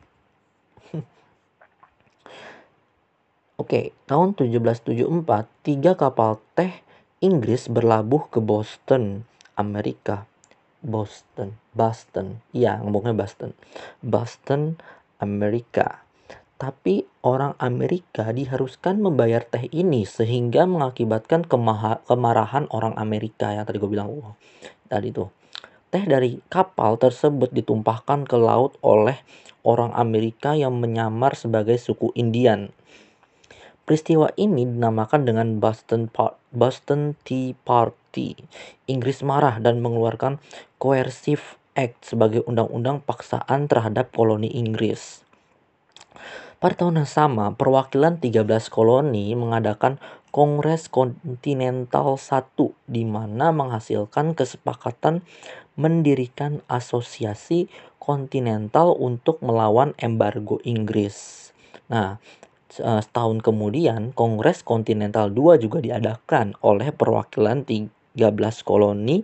Oke, 3.61 3.95
tahun 4.03 4.35
1774 4.35 5.47
tiga 5.63 5.95
kapal 5.95 6.43
teh 6.59 6.83
Inggris 7.23 7.71
berlabuh 7.71 8.27
ke 8.27 8.43
Boston, 8.43 9.23
Amerika. 9.55 10.27
Boston, 10.83 11.55
Boston, 11.71 12.43
iya 12.51 12.75
ngomongnya 12.83 13.15
Boston, 13.15 13.55
Boston, 14.03 14.75
Amerika. 15.15 16.03
Tapi 16.59 17.07
orang 17.23 17.55
Amerika 17.55 18.35
diharuskan 18.35 18.99
membayar 18.99 19.47
teh 19.47 19.71
ini 19.71 20.03
sehingga 20.03 20.67
mengakibatkan 20.67 21.47
kemarahan 21.47 22.67
orang 22.67 22.99
Amerika 22.99 23.55
yang 23.55 23.63
tadi 23.63 23.79
gue 23.79 23.87
bilang, 23.87 24.11
wow, 24.11 24.35
tadi 24.91 25.15
tuh. 25.15 25.42
Teh 25.93 26.09
dari 26.09 26.41
kapal 26.49 26.97
tersebut 26.97 27.53
ditumpahkan 27.53 28.25
ke 28.25 28.33
laut 28.33 28.73
oleh 28.81 29.21
orang 29.61 29.93
Amerika 29.93 30.57
yang 30.57 30.81
menyamar 30.81 31.37
sebagai 31.37 31.77
suku 31.77 32.09
Indian. 32.17 32.73
Peristiwa 33.85 34.33
ini 34.33 34.65
dinamakan 34.65 35.21
dengan 35.21 35.61
Boston, 35.61 36.09
Boston 36.49 37.13
Tea 37.21 37.53
Party. 37.53 38.33
Inggris 38.89 39.21
marah 39.21 39.61
dan 39.61 39.85
mengeluarkan 39.85 40.41
Coercive 40.81 41.61
Act 41.77 42.09
sebagai 42.09 42.41
undang-undang 42.49 42.97
paksaan 43.05 43.69
terhadap 43.69 44.09
koloni 44.17 44.49
Inggris. 44.49 45.21
Pada 46.57 46.73
tahun 46.73 47.05
yang 47.05 47.11
sama, 47.11 47.53
perwakilan 47.53 48.17
13 48.17 48.47
koloni 48.73 49.35
mengadakan 49.37 50.01
Kongres 50.33 50.89
Kontinental 50.89 52.17
I 52.17 52.65
di 52.89 53.03
mana 53.05 53.53
menghasilkan 53.53 54.33
kesepakatan 54.33 55.21
mendirikan 55.79 56.61
asosiasi 56.69 57.69
kontinental 57.97 58.93
untuk 58.97 59.39
melawan 59.41 59.95
embargo 59.97 60.59
Inggris. 60.67 61.49
Nah, 61.89 62.19
Eh, 62.73 63.01
setahun 63.05 63.45
kemudian 63.45 64.17
Kongres 64.17 64.65
Kontinental 64.65 65.29
II 65.29 65.61
juga 65.61 65.77
diadakan 65.77 66.57
oleh 66.65 66.89
perwakilan 66.89 67.61
13 67.69 68.65
koloni 68.65 69.21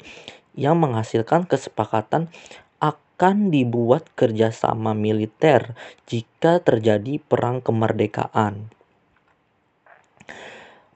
yang 0.53 0.77
menghasilkan 0.77 1.49
kesepakatan 1.49 2.29
akan 2.77 3.49
dibuat 3.49 4.05
kerjasama 4.13 4.93
militer 4.93 5.73
jika 6.05 6.61
terjadi 6.61 7.17
perang 7.17 7.65
kemerdekaan. 7.65 8.69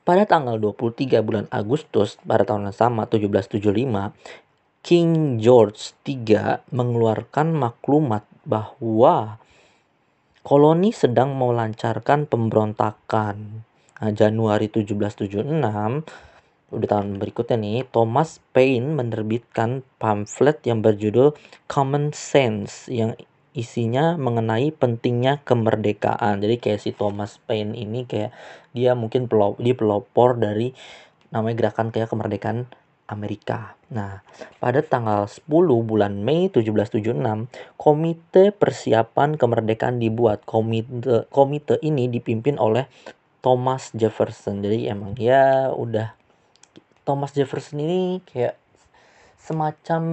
Pada 0.05 0.29
tanggal 0.29 0.61
23 0.61 1.25
bulan 1.25 1.49
Agustus 1.49 2.21
pada 2.21 2.45
tahun 2.45 2.69
yang 2.69 2.77
sama 2.77 3.09
1775, 3.09 4.13
King 4.83 5.39
George 5.39 5.95
III 6.03 6.67
mengeluarkan 6.75 7.55
maklumat 7.55 8.27
bahwa 8.43 9.39
koloni 10.43 10.91
sedang 10.91 11.39
melancarkan 11.39 12.27
pemberontakan. 12.27 13.63
Nah, 14.03 14.11
Januari 14.11 14.67
1776, 14.67 16.03
udah 16.75 16.87
tahun 16.91 17.15
berikutnya 17.15 17.55
nih, 17.63 17.87
Thomas 17.87 18.43
Paine 18.51 18.91
menerbitkan 18.91 19.87
pamflet 20.03 20.59
yang 20.67 20.83
berjudul 20.83 21.31
Common 21.71 22.11
Sense 22.11 22.91
yang 22.91 23.15
isinya 23.55 24.19
mengenai 24.19 24.75
pentingnya 24.75 25.39
kemerdekaan. 25.47 26.43
Jadi 26.43 26.59
kayak 26.59 26.83
si 26.83 26.91
Thomas 26.91 27.39
Paine 27.47 27.71
ini 27.71 28.03
kayak 28.03 28.35
dia 28.75 28.99
mungkin 28.99 29.31
pelop, 29.31 29.63
dia 29.63 29.79
pelopor 29.79 30.35
dari 30.35 30.75
namanya 31.31 31.55
gerakan 31.65 31.95
kayak 31.95 32.11
kemerdekaan 32.11 32.67
Amerika. 33.07 33.75
Nah, 33.91 34.23
pada 34.57 34.79
tanggal 34.81 35.27
10 35.27 35.47
bulan 35.83 36.23
Mei 36.23 36.47
1776, 36.49 37.51
Komite 37.75 38.55
Persiapan 38.55 39.35
Kemerdekaan 39.35 39.99
dibuat. 39.99 40.47
Komite 40.47 41.27
komite 41.29 41.77
ini 41.83 42.07
dipimpin 42.07 42.57
oleh 42.57 42.87
Thomas 43.43 43.91
Jefferson. 43.91 44.63
Jadi 44.63 44.87
emang 44.87 45.13
ya 45.19 45.69
udah 45.75 46.15
Thomas 47.03 47.35
Jefferson 47.35 47.83
ini 47.83 48.23
kayak 48.23 48.55
semacam 49.35 50.03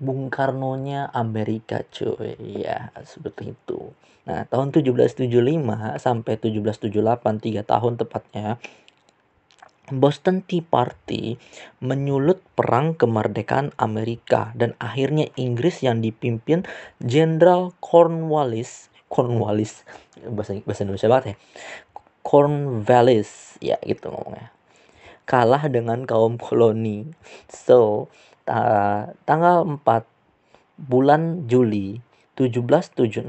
Bung 0.00 0.32
Karno-nya 0.32 1.12
Amerika 1.12 1.84
cuy. 1.92 2.64
Ya, 2.64 2.88
seperti 3.04 3.52
itu. 3.52 3.92
Nah, 4.24 4.48
tahun 4.48 4.72
1775 4.72 5.28
sampai 6.00 6.40
1778, 6.40 7.40
3 7.40 7.64
tahun 7.64 7.92
tepatnya, 8.00 8.56
Boston 9.92 10.44
Tea 10.44 10.64
Party 10.64 11.36
menyulut 11.80 12.40
perang 12.54 12.94
kemerdekaan 12.94 13.72
Amerika 13.80 14.52
dan 14.56 14.76
akhirnya 14.80 15.28
Inggris 15.34 15.80
yang 15.84 16.04
dipimpin 16.04 16.68
Jenderal 17.00 17.72
Cornwallis 17.80 18.92
Cornwallis 19.08 19.82
bahasa 20.28 20.60
bahasa 20.64 20.84
Indonesia 20.84 21.08
banget 21.08 21.26
ya 21.26 21.36
Cornwallis 22.20 23.56
ya 23.64 23.76
gitu 23.82 24.12
ngomongnya 24.12 24.52
kalah 25.28 25.68
dengan 25.68 26.08
kaum 26.08 26.40
koloni. 26.40 27.04
So 27.52 28.08
ta 28.48 29.12
tanggal 29.28 29.76
4 29.84 29.84
bulan 30.80 31.44
Juli 31.52 32.00
1776 32.40 33.28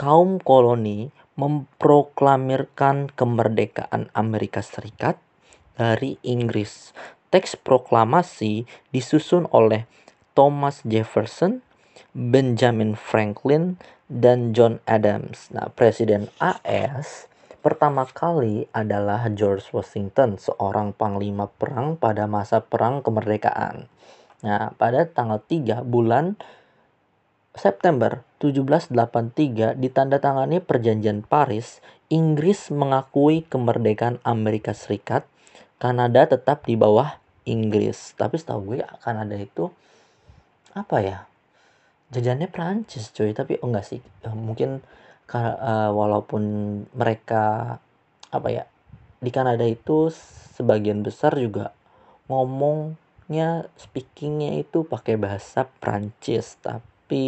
kaum 0.00 0.40
koloni 0.40 1.12
memproklamirkan 1.36 3.12
kemerdekaan 3.12 4.08
Amerika 4.16 4.64
Serikat 4.64 5.20
dari 5.76 6.20
Inggris. 6.26 6.92
Teks 7.32 7.56
proklamasi 7.56 8.68
disusun 8.92 9.48
oleh 9.52 9.88
Thomas 10.36 10.84
Jefferson, 10.84 11.64
Benjamin 12.12 12.92
Franklin, 12.92 13.80
dan 14.12 14.52
John 14.52 14.84
Adams. 14.84 15.48
Nah, 15.56 15.72
Presiden 15.72 16.28
AS 16.36 17.32
pertama 17.64 18.04
kali 18.04 18.68
adalah 18.74 19.24
George 19.32 19.64
Washington, 19.72 20.36
seorang 20.36 20.92
panglima 20.92 21.48
perang 21.48 21.96
pada 21.96 22.28
masa 22.28 22.60
perang 22.60 23.00
kemerdekaan. 23.00 23.88
Nah, 24.42 24.74
pada 24.76 25.06
tanggal 25.06 25.40
3 25.40 25.86
bulan 25.86 26.36
September 27.54 28.26
1783 28.42 29.78
ditandatangani 29.78 30.58
perjanjian 30.58 31.22
Paris, 31.22 31.78
Inggris 32.10 32.68
mengakui 32.74 33.46
kemerdekaan 33.46 34.18
Amerika 34.26 34.74
Serikat 34.74 35.24
Kanada 35.82 36.30
tetap 36.30 36.62
di 36.62 36.78
bawah 36.78 37.18
Inggris. 37.42 38.14
Tapi 38.14 38.38
setahu 38.38 38.70
gue 38.70 38.86
Kanada 39.02 39.34
itu 39.34 39.66
apa 40.78 41.02
ya? 41.02 41.18
Jajannya 42.14 42.46
Prancis 42.46 43.10
cuy, 43.10 43.34
tapi 43.34 43.58
oh 43.58 43.66
enggak 43.66 43.90
sih. 43.90 43.98
Ya, 44.22 44.30
mungkin 44.30 44.78
uh, 45.34 45.90
walaupun 45.90 46.42
mereka 46.94 47.76
apa 48.30 48.48
ya? 48.54 48.64
Di 49.18 49.34
Kanada 49.34 49.66
itu 49.66 50.06
sebagian 50.54 51.02
besar 51.02 51.34
juga 51.34 51.74
ngomongnya 52.30 53.66
speakingnya 53.74 54.62
itu 54.62 54.86
pakai 54.86 55.18
bahasa 55.18 55.66
Prancis, 55.66 56.62
tapi 56.62 57.26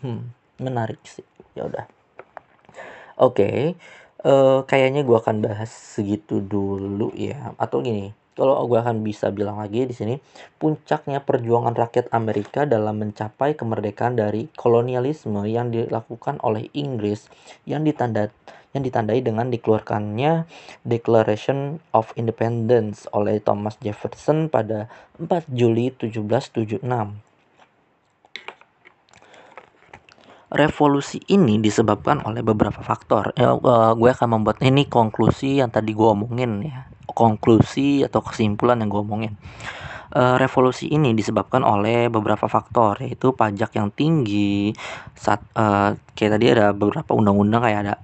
hmm, 0.00 0.22
menarik 0.64 1.04
sih. 1.04 1.28
Ya 1.52 1.68
udah. 1.68 1.84
Oke. 3.20 3.36
Okay 3.36 3.60
uh, 4.24 4.64
kayaknya 4.64 5.04
gue 5.04 5.16
akan 5.16 5.44
bahas 5.44 5.70
segitu 5.70 6.40
dulu 6.40 7.12
ya. 7.16 7.52
Atau 7.56 7.84
gini 7.84 8.12
kalau 8.40 8.64
gue 8.64 8.80
akan 8.80 9.04
bisa 9.04 9.28
bilang 9.28 9.60
lagi 9.60 9.84
di 9.84 9.92
sini 9.92 10.16
puncaknya 10.56 11.20
perjuangan 11.20 11.76
rakyat 11.76 12.08
Amerika 12.08 12.64
dalam 12.64 12.96
mencapai 12.96 13.52
kemerdekaan 13.52 14.16
dari 14.16 14.48
kolonialisme 14.56 15.44
yang 15.44 15.68
dilakukan 15.68 16.40
oleh 16.40 16.72
Inggris 16.72 17.28
yang 17.68 17.84
ditanda 17.84 18.32
yang 18.70 18.86
ditandai 18.86 19.20
dengan 19.20 19.50
dikeluarkannya 19.50 20.46
Declaration 20.86 21.82
of 21.90 22.14
Independence 22.14 23.10
oleh 23.10 23.42
Thomas 23.42 23.76
Jefferson 23.82 24.46
pada 24.46 24.86
4 25.18 25.50
Juli 25.50 25.90
1776 25.92 26.80
revolusi 30.50 31.22
ini 31.30 31.62
disebabkan 31.62 32.26
oleh 32.26 32.42
beberapa 32.42 32.82
faktor. 32.82 33.30
Ya, 33.38 33.54
uh, 33.54 33.94
gue 33.94 34.10
akan 34.10 34.28
membuat 34.42 34.58
ini 34.66 34.86
konklusi 34.90 35.62
yang 35.62 35.70
tadi 35.70 35.94
gue 35.94 36.08
omongin 36.10 36.66
ya, 36.66 36.90
konklusi 37.14 38.02
atau 38.06 38.20
kesimpulan 38.22 38.82
yang 38.82 38.90
gue 38.90 39.02
omongin. 39.02 39.34
eh, 40.10 40.36
revolusi 40.42 40.90
ini 40.90 41.14
disebabkan 41.14 41.62
oleh 41.62 42.10
beberapa 42.10 42.50
faktor 42.50 42.98
yaitu 42.98 43.30
pajak 43.30 43.78
yang 43.78 43.94
tinggi 43.94 44.74
saat 45.14 45.38
eh, 45.54 45.94
kayak 46.18 46.32
tadi 46.34 46.46
ada 46.50 46.74
beberapa 46.74 47.14
undang-undang 47.14 47.62
kayak 47.62 47.80
ada 47.86 47.94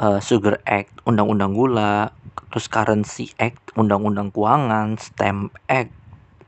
eh, 0.00 0.20
Sugar 0.24 0.64
Act, 0.64 1.04
undang-undang 1.04 1.52
gula, 1.52 2.16
terus 2.48 2.66
Currency 2.72 3.28
Act, 3.36 3.76
undang-undang 3.76 4.32
keuangan, 4.32 4.96
Stamp 4.96 5.52
Act, 5.68 5.92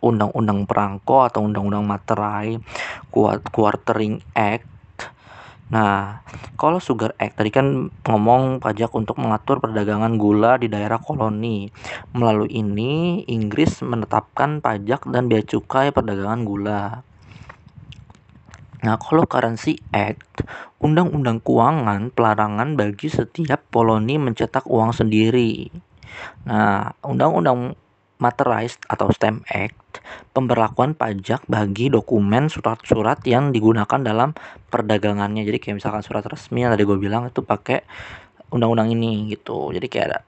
undang-undang 0.01 0.65
perangko 0.65 1.29
atau 1.29 1.45
undang-undang 1.45 1.85
materai, 1.85 2.57
Quar- 3.13 3.45
Quartering 3.53 4.25
Act. 4.33 4.72
Nah, 5.73 6.21
kalau 6.61 6.77
Sugar 6.85 7.17
Act 7.17 7.41
tadi 7.41 7.49
kan 7.49 7.89
ngomong 8.05 8.61
pajak 8.61 8.93
untuk 8.93 9.17
mengatur 9.17 9.57
perdagangan 9.57 10.21
gula 10.21 10.61
di 10.61 10.69
daerah 10.69 11.01
koloni. 11.01 11.73
Melalui 12.13 12.53
ini, 12.53 13.25
Inggris 13.25 13.81
menetapkan 13.81 14.61
pajak 14.61 15.09
dan 15.09 15.33
bea 15.33 15.41
cukai 15.41 15.89
perdagangan 15.89 16.45
gula. 16.45 16.83
Nah, 18.83 18.99
kalau 19.01 19.25
Currency 19.25 19.81
Act, 19.97 20.45
undang-undang 20.83 21.41
keuangan 21.41 22.13
pelarangan 22.13 22.77
bagi 22.77 23.09
setiap 23.09 23.65
koloni 23.73 24.21
mencetak 24.21 24.69
uang 24.69 24.93
sendiri. 24.93 25.73
Nah, 26.45 26.93
undang-undang 27.01 27.79
Materai 28.21 28.71
atau 28.87 29.11
Stamp 29.11 29.43
Act, 29.51 29.82
pemberlakuan 30.33 30.97
pajak 30.97 31.45
bagi 31.51 31.93
dokumen 31.93 32.49
surat-surat 32.49 33.21
yang 33.29 33.51
digunakan 33.51 34.01
dalam 34.01 34.33
perdagangannya. 34.73 35.45
Jadi 35.45 35.59
kayak 35.59 35.77
misalkan 35.83 36.03
surat 36.07 36.25
resmi 36.25 36.65
yang 36.65 36.73
tadi 36.73 36.87
gue 36.87 36.97
bilang 36.97 37.29
itu 37.29 37.43
pakai 37.45 37.85
undang-undang 38.55 38.95
ini 38.95 39.33
gitu. 39.33 39.75
Jadi 39.75 39.87
kayak 39.91 40.07
ada 40.09 40.21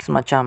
semacam 0.00 0.44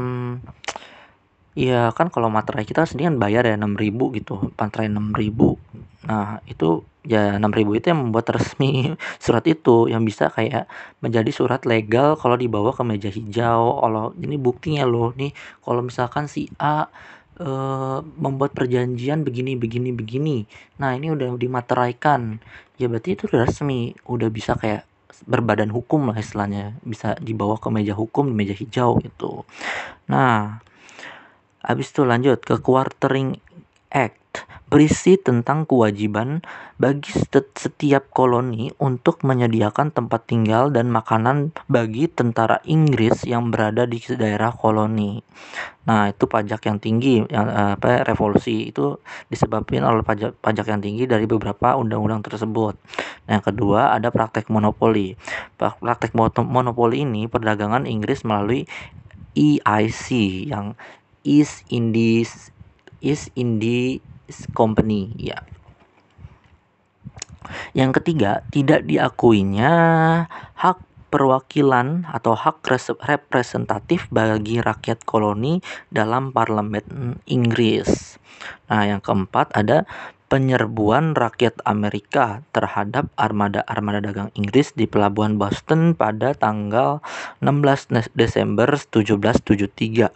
ya 1.54 1.94
kan 1.94 2.10
kalau 2.10 2.34
materai 2.34 2.66
kita 2.66 2.90
sendiri 2.90 3.14
kan 3.14 3.18
bayar 3.22 3.46
ya 3.46 3.56
6000 3.58 4.18
gitu 4.18 4.36
materai 4.58 4.90
6000 4.90 6.10
nah 6.10 6.42
itu 6.50 6.82
ya 7.06 7.38
6000 7.38 7.78
itu 7.78 7.86
yang 7.94 8.10
membuat 8.10 8.34
resmi 8.34 8.98
surat 9.24 9.46
itu 9.46 9.88
yang 9.88 10.02
bisa 10.02 10.34
kayak 10.34 10.66
menjadi 11.00 11.30
surat 11.30 11.62
legal 11.70 12.18
kalau 12.18 12.36
dibawa 12.36 12.74
ke 12.74 12.82
meja 12.82 13.10
hijau 13.14 13.86
kalau 13.86 14.18
ini 14.18 14.36
buktinya 14.42 14.84
loh 14.90 15.14
nih 15.14 15.32
kalau 15.62 15.86
misalkan 15.86 16.26
si 16.26 16.50
A 16.58 16.90
eh, 17.40 18.00
membuat 18.04 18.54
perjanjian 18.58 19.26
begini 19.26 19.58
begini 19.58 19.90
begini. 19.94 20.38
Nah 20.82 20.98
ini 20.98 21.14
udah 21.14 21.36
dimateraikan. 21.38 22.40
Ya 22.80 22.90
berarti 22.90 23.18
itu 23.18 23.30
udah 23.30 23.46
resmi. 23.46 23.94
Udah 24.08 24.30
bisa 24.32 24.58
kayak 24.58 24.88
berbadan 25.28 25.70
hukum 25.70 26.10
lah 26.10 26.18
istilahnya. 26.18 26.78
Bisa 26.82 27.20
dibawa 27.20 27.60
ke 27.62 27.70
meja 27.70 27.94
hukum 27.94 28.32
di 28.32 28.36
meja 28.36 28.56
hijau 28.56 28.98
gitu. 29.04 29.46
Nah 30.10 30.64
habis 31.64 31.92
itu 31.92 32.04
lanjut 32.04 32.44
ke 32.44 32.60
quartering 32.60 33.40
act 33.94 34.23
berisi 34.74 35.22
tentang 35.22 35.70
kewajiban 35.70 36.42
bagi 36.82 37.14
setiap 37.54 38.10
koloni 38.10 38.74
untuk 38.82 39.22
menyediakan 39.22 39.94
tempat 39.94 40.26
tinggal 40.26 40.74
dan 40.74 40.90
makanan 40.90 41.54
bagi 41.70 42.10
tentara 42.10 42.58
Inggris 42.66 43.22
yang 43.22 43.54
berada 43.54 43.86
di 43.86 44.02
daerah 44.18 44.50
koloni. 44.50 45.22
Nah, 45.86 46.10
itu 46.10 46.26
pajak 46.26 46.66
yang 46.66 46.82
tinggi 46.82 47.22
yang 47.30 47.54
eh, 47.54 47.78
apa 47.78 48.02
revolusi 48.02 48.74
itu 48.74 48.98
disebabkan 49.30 49.86
oleh 49.86 50.02
pajak 50.02 50.42
pajak 50.42 50.66
yang 50.66 50.82
tinggi 50.82 51.06
dari 51.06 51.30
beberapa 51.30 51.78
undang-undang 51.78 52.26
tersebut. 52.26 52.74
Nah, 53.30 53.38
yang 53.38 53.46
kedua 53.46 53.94
ada 53.94 54.10
praktek 54.10 54.50
monopoli. 54.50 55.14
Praktek 55.62 56.18
monopoli 56.42 57.06
ini 57.06 57.30
perdagangan 57.30 57.86
Inggris 57.86 58.26
melalui 58.26 58.66
EIC 59.38 60.08
yang 60.50 60.74
East 61.22 61.62
Indies 61.70 62.50
East 63.04 63.30
Indies 63.38 64.13
Company 64.56 65.12
ya 65.20 65.40
yang 67.76 67.92
ketiga 67.92 68.48
tidak 68.54 68.88
diakuinya 68.88 69.74
hak 70.56 70.80
perwakilan 71.14 72.10
atau 72.10 72.34
hak 72.34 72.66
representatif 73.06 74.10
bagi 74.10 74.58
rakyat 74.58 75.06
koloni 75.06 75.62
dalam 75.94 76.34
parlemen 76.34 77.22
Inggris. 77.30 78.18
Nah, 78.66 78.90
yang 78.90 78.98
keempat 78.98 79.54
ada 79.54 79.86
penyerbuan 80.34 81.14
rakyat 81.14 81.62
Amerika 81.62 82.42
terhadap 82.58 83.06
armada-armada 83.22 84.02
dagang 84.02 84.34
Inggris 84.34 84.74
di 84.74 84.90
pelabuhan 84.90 85.38
Boston 85.38 85.94
pada 85.94 86.34
tanggal 86.34 87.06
16 87.46 88.18
Desember 88.18 88.66
1773 88.66 90.10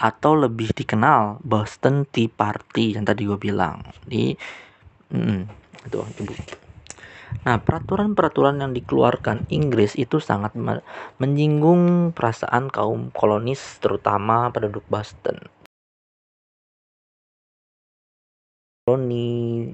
atau 0.00 0.32
lebih 0.32 0.72
dikenal 0.72 1.44
Boston 1.44 2.08
Tea 2.08 2.32
Party 2.32 2.96
yang 2.96 3.04
tadi 3.04 3.28
gue 3.28 3.36
bilang 3.36 3.84
di 4.08 4.32
itu 5.84 6.00
Nah, 7.44 7.60
peraturan-peraturan 7.60 8.64
yang 8.64 8.72
dikeluarkan 8.72 9.44
Inggris 9.52 9.94
itu 10.00 10.24
sangat 10.24 10.56
menyinggung 11.20 12.16
perasaan 12.16 12.72
kaum 12.72 13.12
kolonis 13.12 13.60
terutama 13.78 14.48
penduduk 14.50 14.82
Boston. 14.88 15.59
Koloni 18.98 19.70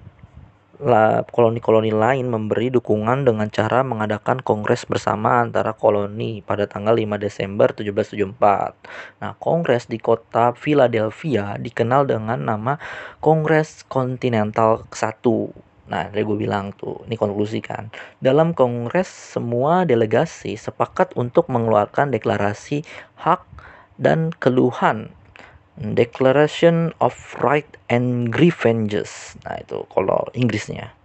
koloni-koloni 1.33 1.89
lain 1.89 2.29
memberi 2.29 2.69
dukungan 2.69 3.25
dengan 3.25 3.49
cara 3.49 3.81
mengadakan 3.81 4.45
kongres 4.45 4.85
bersama 4.85 5.41
antara 5.41 5.73
koloni 5.73 6.45
pada 6.45 6.69
tanggal 6.69 6.93
5 6.93 7.17
Desember 7.17 7.73
1774. 7.73 8.77
Nah, 9.25 9.33
kongres 9.41 9.89
di 9.89 9.97
kota 9.97 10.53
Philadelphia 10.53 11.57
dikenal 11.57 12.05
dengan 12.05 12.45
nama 12.45 12.77
Kongres 13.25 13.89
Kontinental 13.89 14.85
1. 14.93 15.65
Nah, 15.87 16.11
tadi 16.11 16.23
gue 16.27 16.37
bilang 16.37 16.75
tuh, 16.75 17.07
ini 17.07 17.15
konklusi 17.17 17.63
kan. 17.65 17.89
Dalam 18.21 18.53
kongres 18.53 19.09
semua 19.09 19.87
delegasi 19.89 20.59
sepakat 20.59 21.17
untuk 21.17 21.49
mengeluarkan 21.49 22.13
deklarasi 22.13 22.85
hak 23.17 23.41
dan 23.97 24.29
keluhan 24.37 25.16
Declaration 25.77 26.97
of 27.05 27.13
Right 27.45 27.69
and 27.93 28.33
Grievances. 28.33 29.37
Nah, 29.45 29.61
itu 29.61 29.85
kalau 29.93 30.25
Inggrisnya. 30.33 30.97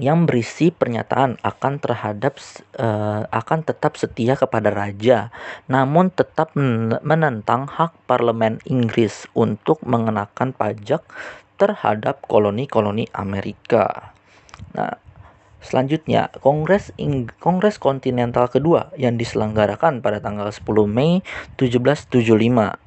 Yang 0.00 0.18
berisi 0.24 0.66
pernyataan 0.72 1.36
akan 1.44 1.74
terhadap 1.76 2.40
uh, 2.80 3.28
akan 3.28 3.60
tetap 3.62 4.00
setia 4.00 4.34
kepada 4.40 4.72
raja, 4.72 5.28
namun 5.68 6.08
tetap 6.08 6.56
menentang 6.56 7.68
hak 7.68 7.92
parlemen 8.08 8.56
Inggris 8.64 9.28
untuk 9.36 9.84
mengenakan 9.84 10.56
pajak 10.56 11.04
terhadap 11.60 12.24
koloni-koloni 12.24 13.12
Amerika. 13.12 14.16
Nah, 14.72 14.96
Selanjutnya, 15.62 16.26
Kongres 16.42 16.90
Ing 16.98 17.30
Kongres 17.38 17.78
Kontinental 17.78 18.50
kedua 18.50 18.90
yang 18.98 19.14
diselenggarakan 19.14 20.02
pada 20.02 20.18
tanggal 20.18 20.50
10 20.50 20.66
Mei 20.90 21.22
1775 21.54 22.18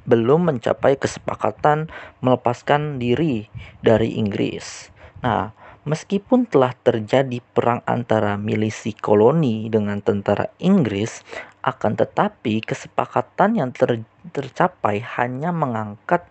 belum 0.04 0.42
mencapai 0.52 1.00
kesepakatan 1.00 1.88
melepaskan 2.20 3.00
diri 3.00 3.48
dari 3.80 4.20
Inggris. 4.20 4.92
Nah, 5.24 5.56
meskipun 5.88 6.52
telah 6.52 6.76
terjadi 6.76 7.40
perang 7.56 7.80
antara 7.88 8.36
milisi 8.36 8.92
koloni 8.92 9.72
dengan 9.72 10.04
tentara 10.04 10.52
Inggris, 10.60 11.24
akan 11.64 11.96
tetapi 11.96 12.60
kesepakatan 12.60 13.56
yang 13.56 13.72
ter 13.72 14.04
tercapai 14.36 15.00
hanya 15.16 15.56
mengangkat 15.56 16.28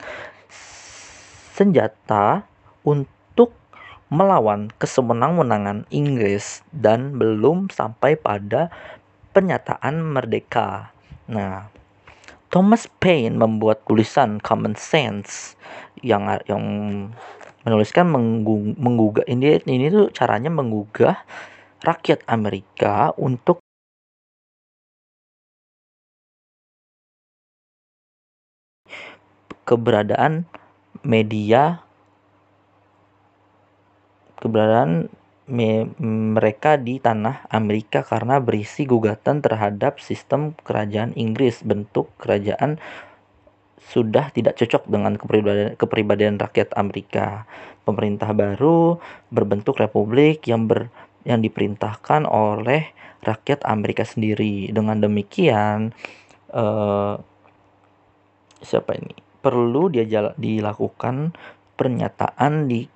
senjata 1.55 2.45
untuk 2.85 3.14
melawan 4.13 4.69
kesewenang-wenangan 4.77 5.89
Inggris 5.89 6.61
dan 6.73 7.17
belum 7.17 7.73
sampai 7.73 8.17
pada 8.19 8.69
pernyataan 9.33 10.01
merdeka. 10.01 10.93
Nah, 11.29 11.69
Thomas 12.53 12.87
Paine 13.01 13.35
membuat 13.35 13.83
tulisan 13.89 14.39
Common 14.39 14.79
Sense 14.79 15.59
yang 16.05 16.29
yang 16.47 16.65
menuliskan 17.65 18.07
menggugah 18.77 19.25
ini 19.25 19.59
ini 19.65 19.89
tuh 19.89 20.13
caranya 20.13 20.53
menggugah 20.53 21.17
rakyat 21.81 22.25
Amerika 22.29 23.13
untuk 23.17 23.61
keberadaan 29.65 30.45
media 31.05 31.84
keberadaan 34.39 35.11
me 35.45 35.85
mereka 36.01 36.81
di 36.81 36.97
tanah 36.97 37.45
Amerika 37.53 38.01
karena 38.01 38.41
berisi 38.41 38.89
gugatan 38.89 39.45
terhadap 39.45 40.01
sistem 40.01 40.57
kerajaan 40.65 41.13
Inggris 41.21 41.61
bentuk 41.61 42.09
kerajaan 42.17 42.81
sudah 43.85 44.33
tidak 44.33 44.57
cocok 44.57 44.89
dengan 44.89 45.21
kepribadian, 45.21 45.77
kepribadian 45.77 46.41
rakyat 46.41 46.73
Amerika. 46.73 47.45
Pemerintah 47.85 48.33
baru 48.33 48.97
berbentuk 49.29 49.77
republik 49.77 50.49
yang 50.49 50.65
ber, 50.65 50.89
yang 51.29 51.45
diperintahkan 51.45 52.25
oleh 52.25 52.97
rakyat 53.21 53.61
Amerika 53.69 54.09
sendiri. 54.09 54.73
Dengan 54.73 55.05
demikian, 55.05 55.93
uh, 56.57 57.21
siapa 58.65 58.97
ini? 58.97 59.25
perlu 59.45 59.93
dia 59.93 60.09
dilakukan 60.41 61.37
pernyataan 61.77 62.65
di 62.65 62.89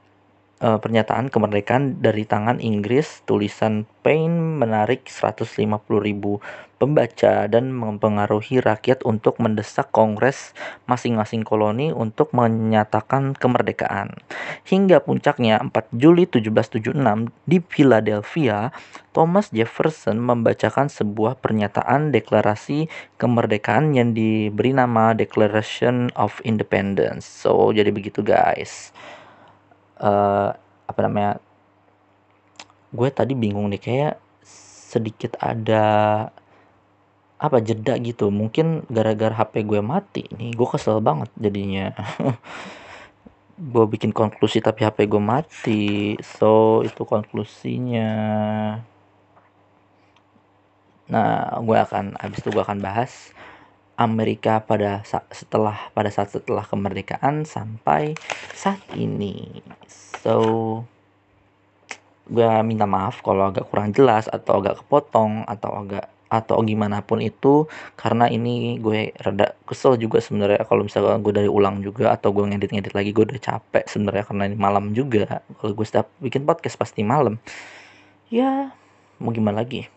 eh, 0.63 0.79
pernyataan 0.79 1.31
kemerdekaan 1.33 1.99
dari 2.03 2.29
tangan 2.29 2.59
Inggris 2.63 3.23
tulisan 3.25 3.87
Paine 4.03 4.59
menarik 4.59 5.07
150.000 5.11 5.69
pembaca 6.79 7.51
dan 7.51 7.75
mempengaruhi 7.75 8.63
rakyat 8.63 9.03
untuk 9.03 9.37
mendesak 9.43 9.91
kongres 9.91 10.55
masing-masing 10.87 11.43
koloni 11.43 11.91
untuk 11.91 12.31
menyatakan 12.33 13.35
kemerdekaan. 13.35 14.15
Hingga 14.65 15.03
puncaknya 15.03 15.59
4 15.61 15.75
Juli 15.93 16.25
1776 16.31 17.35
di 17.45 17.59
Philadelphia, 17.59 18.71
Thomas 19.11 19.51
Jefferson 19.51 20.23
membacakan 20.23 20.87
sebuah 20.87 21.43
pernyataan 21.43 22.15
deklarasi 22.15 22.87
kemerdekaan 23.19 23.99
yang 23.99 24.15
diberi 24.15 24.71
nama 24.71 25.13
Declaration 25.13 26.15
of 26.15 26.39
Independence. 26.47 27.27
So, 27.27 27.75
jadi 27.75 27.91
begitu 27.91 28.23
guys. 28.23 28.95
Eh, 29.99 30.51
apa 30.89 31.01
namanya? 31.05 31.43
Gue 32.95 33.09
tadi 33.13 33.35
bingung 33.37 33.69
nih 33.69 33.83
kayak 33.83 34.15
sedikit 34.89 35.37
ada 35.43 35.85
apa 37.39 37.59
jeda 37.63 37.99
gitu. 37.99 38.31
Mungkin 38.31 38.87
gara-gara 38.89 39.35
HP 39.35 39.67
gue 39.67 39.81
mati 39.83 40.25
nih. 40.33 40.55
Gue 40.55 40.69
kesel 40.71 41.03
banget 41.03 41.31
jadinya. 41.39 41.93
gue 43.59 43.85
bikin 43.91 44.15
konklusi 44.15 44.63
tapi 44.63 44.87
HP 44.87 45.11
gue 45.11 45.23
mati. 45.23 46.15
So, 46.23 46.83
itu 46.87 47.03
konklusinya. 47.03 48.11
Nah, 51.09 51.59
gue 51.65 51.77
akan 51.79 52.21
habis 52.21 52.39
itu 52.45 52.51
gue 52.55 52.63
akan 52.63 52.79
bahas 52.85 53.33
Amerika 53.99 54.63
pada 54.63 55.03
setelah 55.35 55.91
pada 55.91 56.07
saat 56.15 56.31
setelah 56.31 56.63
kemerdekaan 56.63 57.43
sampai 57.43 58.15
saat 58.55 58.79
ini. 58.95 59.59
So, 60.23 60.35
gue 62.31 62.47
minta 62.63 62.87
maaf 62.87 63.19
kalau 63.27 63.51
agak 63.51 63.67
kurang 63.67 63.91
jelas 63.91 64.31
atau 64.31 64.63
agak 64.63 64.87
kepotong 64.87 65.43
atau 65.51 65.83
agak 65.83 66.07
atau 66.29 66.61
gimana 66.61 67.01
pun 67.01 67.25
itu 67.25 67.65
karena 67.97 68.29
ini 68.29 68.77
gue 68.77 69.17
rada 69.17 69.57
kesel 69.65 69.97
juga 69.97 70.21
sebenarnya 70.21 70.61
kalau 70.69 70.85
misalnya 70.85 71.17
gue 71.25 71.33
dari 71.33 71.49
ulang 71.49 71.81
juga 71.81 72.13
atau 72.13 72.37
gue 72.37 72.45
ngedit-ngedit 72.53 72.93
lagi 72.93 73.17
gue 73.17 73.25
udah 73.25 73.41
capek 73.41 73.89
sebenarnya 73.89 74.25
karena 74.29 74.45
ini 74.53 74.57
malam 74.61 74.93
juga. 74.93 75.41
Kalau 75.59 75.73
gue 75.73 75.87
setiap 75.89 76.13
bikin 76.21 76.45
podcast 76.45 76.77
pasti 76.77 77.01
malam. 77.01 77.41
Ya 78.29 78.77
mau 79.19 79.33
gimana 79.33 79.65
lagi? 79.65 79.89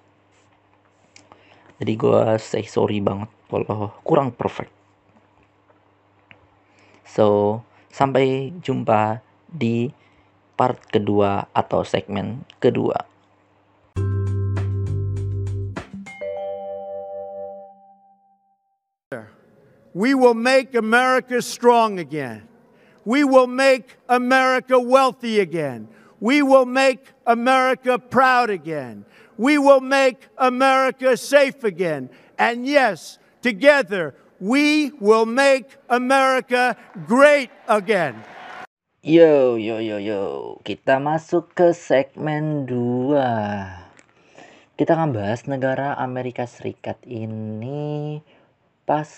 Jadi 1.84 1.94
gue 2.00 2.22
say 2.40 2.64
sorry 2.64 3.04
banget 3.04 3.28
Uh, 3.52 3.92
kurang 4.08 4.32
perfect 4.32 4.72
so 7.04 7.60
sampai 7.92 8.56
jumpa 8.64 9.20
di 9.52 9.92
part 10.56 10.80
kedua 10.88 11.52
atau 11.52 11.84
segmen 11.84 12.48
kedua 12.64 13.12
We 19.92 20.16
will 20.16 20.40
make 20.40 20.72
America 20.72 21.44
strong 21.44 22.00
again. 22.00 22.48
We 23.04 23.28
will 23.28 23.48
make 23.48 23.98
America 24.08 24.80
wealthy 24.80 25.44
again. 25.44 25.92
We 26.24 26.42
will 26.42 26.64
make 26.64 27.12
America 27.28 28.00
proud 28.00 28.50
again. 28.50 29.04
We 29.36 29.58
will 29.58 29.82
make 29.82 30.32
America 30.38 31.18
safe 31.18 31.66
again. 31.68 32.10
And 32.40 32.64
yes, 32.64 33.20
together, 33.42 34.14
we 34.40 34.94
will 35.02 35.26
make 35.26 35.78
America 35.90 36.78
great 37.06 37.50
again. 37.66 38.22
Yo 39.02 39.58
yo 39.58 39.82
yo 39.82 39.98
yo, 39.98 40.22
kita 40.62 41.02
masuk 41.02 41.58
ke 41.58 41.74
segmen 41.74 42.70
2. 42.70 43.18
Kita 44.78 44.94
akan 44.94 45.10
bahas 45.14 45.50
negara 45.50 45.98
Amerika 45.98 46.46
Serikat 46.46 47.02
ini 47.10 48.22
pas 48.86 49.10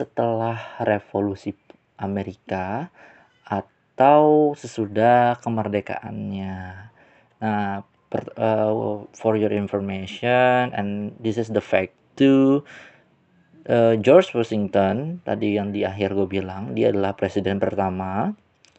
setelah 0.00 0.80
revolusi 0.80 1.52
Amerika 2.00 2.88
atau 3.44 4.56
sesudah 4.56 5.36
kemerdekaannya. 5.44 6.56
Nah, 7.44 7.84
per- 8.08 8.36
uh, 8.36 9.04
for 9.12 9.36
your 9.36 9.52
information 9.52 10.72
and 10.72 11.12
this 11.20 11.36
is 11.36 11.52
the 11.52 11.60
fact 11.60 11.92
too. 12.16 12.64
Uh, 13.66 13.98
George 13.98 14.30
Washington 14.36 15.18
tadi 15.26 15.58
yang 15.58 15.74
di 15.74 15.82
akhir 15.82 16.14
gue 16.14 16.28
bilang 16.30 16.78
dia 16.78 16.94
adalah 16.94 17.12
presiden 17.18 17.58
pertama 17.58 18.32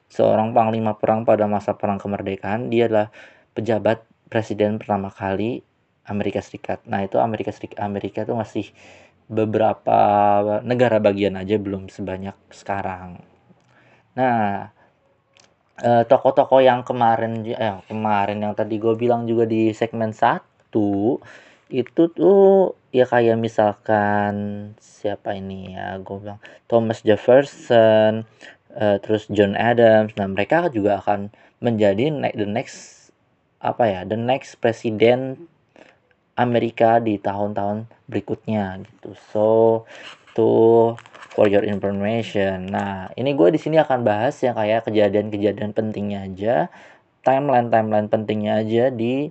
seorang 0.10 0.56
panglima 0.56 0.98
perang 0.98 1.24
pada 1.24 1.46
masa 1.46 1.78
perang 1.78 2.02
kemerdekaan. 2.02 2.72
Dia 2.74 2.90
adalah 2.90 3.08
pejabat 3.54 4.02
presiden 4.30 4.82
pertama 4.82 5.14
kali 5.14 5.62
Amerika 6.10 6.42
Serikat. 6.42 6.82
Nah 6.90 7.06
itu 7.06 7.22
Amerika 7.22 7.54
Serikat 7.54 7.80
Amerika 7.82 8.26
itu 8.26 8.34
masih 8.34 8.66
beberapa 9.30 10.02
negara 10.66 10.98
bagian 10.98 11.38
aja 11.38 11.62
belum 11.62 11.88
sebanyak 11.94 12.34
sekarang. 12.50 13.22
Nah 14.18 14.74
eh, 15.80 16.04
toko-toko 16.10 16.58
yang 16.60 16.82
kemarin 16.82 17.46
eh, 17.46 17.78
kemarin 17.86 18.42
yang 18.42 18.54
tadi 18.58 18.82
gue 18.82 18.98
bilang 18.98 19.30
juga 19.30 19.46
di 19.46 19.70
segmen 19.72 20.12
satu 20.12 21.22
itu 21.70 22.10
tuh 22.10 22.74
ya 22.90 23.06
kayak 23.06 23.38
misalkan 23.38 24.34
siapa 24.82 25.38
ini 25.38 25.78
ya 25.78 26.02
gue 26.02 26.18
bilang 26.18 26.42
Thomas 26.66 27.06
Jefferson 27.06 28.26
eh, 28.74 28.98
terus 29.02 29.30
John 29.30 29.54
Adams. 29.54 30.18
Nah 30.18 30.28
mereka 30.30 30.70
juga 30.74 30.98
akan 31.02 31.30
menjadi 31.62 32.10
the 32.34 32.50
next 32.50 33.10
apa 33.62 33.84
ya 33.86 34.02
the 34.08 34.18
next 34.18 34.58
presiden 34.58 35.48
Amerika 36.40 36.98
di 37.04 37.22
tahun-tahun 37.22 37.86
berikutnya 38.10 38.82
gitu. 38.88 39.14
So 39.30 39.48
tuh 40.34 40.98
for 41.36 41.46
your 41.46 41.62
information. 41.68 42.74
Nah 42.74 43.14
ini 43.14 43.38
gue 43.38 43.54
di 43.54 43.60
sini 43.62 43.78
akan 43.78 44.02
bahas 44.02 44.42
yang 44.42 44.58
kayak 44.58 44.90
kejadian-kejadian 44.90 45.78
pentingnya 45.78 46.26
aja 46.26 46.56
timeline 47.22 47.70
timeline 47.70 48.08
pentingnya 48.10 48.64
aja 48.66 48.90
di 48.90 49.30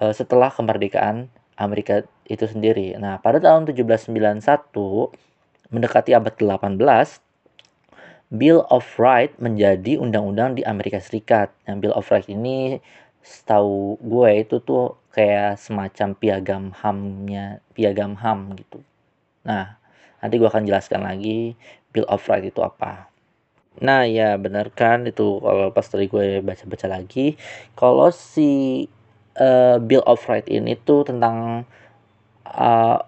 eh, 0.00 0.14
setelah 0.16 0.50
kemerdekaan 0.50 1.30
Amerika 1.56 2.04
itu 2.28 2.44
sendiri. 2.44 2.94
Nah, 3.00 3.18
pada 3.20 3.40
tahun 3.40 3.68
1791 3.68 5.12
mendekati 5.72 6.12
abad 6.12 6.32
ke-18 6.36 7.08
Bill 8.26 8.60
of 8.68 8.84
Rights 8.98 9.38
menjadi 9.38 10.02
undang-undang 10.02 10.58
di 10.58 10.62
Amerika 10.66 10.98
Serikat. 10.98 11.54
Yang 11.64 11.76
Bill 11.80 11.94
of 11.94 12.10
Rights 12.10 12.30
ini 12.30 12.82
setahu 13.22 13.98
gue 14.02 14.30
itu 14.42 14.62
tuh 14.62 14.98
kayak 15.14 15.58
semacam 15.58 16.08
piagam 16.14 16.64
HAM-nya, 16.74 17.62
piagam 17.74 18.18
HAM 18.18 18.54
gitu. 18.58 18.82
Nah, 19.46 19.78
nanti 20.18 20.34
gue 20.36 20.48
akan 20.50 20.66
jelaskan 20.66 21.06
lagi 21.06 21.54
Bill 21.94 22.06
of 22.10 22.22
Rights 22.26 22.50
itu 22.50 22.60
apa. 22.60 23.08
Nah, 23.78 24.08
ya 24.08 24.34
benar 24.40 24.72
kan 24.72 25.04
itu 25.04 25.38
kalau 25.38 25.68
pas 25.70 25.86
tadi 25.86 26.08
gue 26.08 26.40
baca-baca 26.40 26.86
lagi, 26.88 27.36
kalau 27.76 28.08
si 28.10 28.84
eh, 29.40 29.76
Bill 29.80 30.04
of 30.04 30.24
Rights 30.28 30.50
ini 30.50 30.76
tuh 30.80 31.06
tentang 31.06 31.64
eh, 32.46 32.98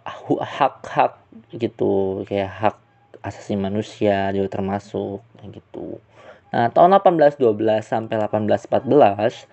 hak-hak 0.42 1.20
gitu, 1.56 2.24
kayak 2.28 2.50
hak 2.52 2.76
asasi 3.24 3.58
manusia 3.58 4.30
juga 4.36 4.48
termasuk 4.60 5.20
gitu. 5.50 5.98
Nah, 6.48 6.72
tahun 6.72 6.96
1812 7.02 7.84
sampai 7.84 8.16
1814 8.24 9.44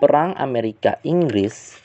perang 0.00 0.32
Amerika 0.38 0.96
Inggris 1.02 1.76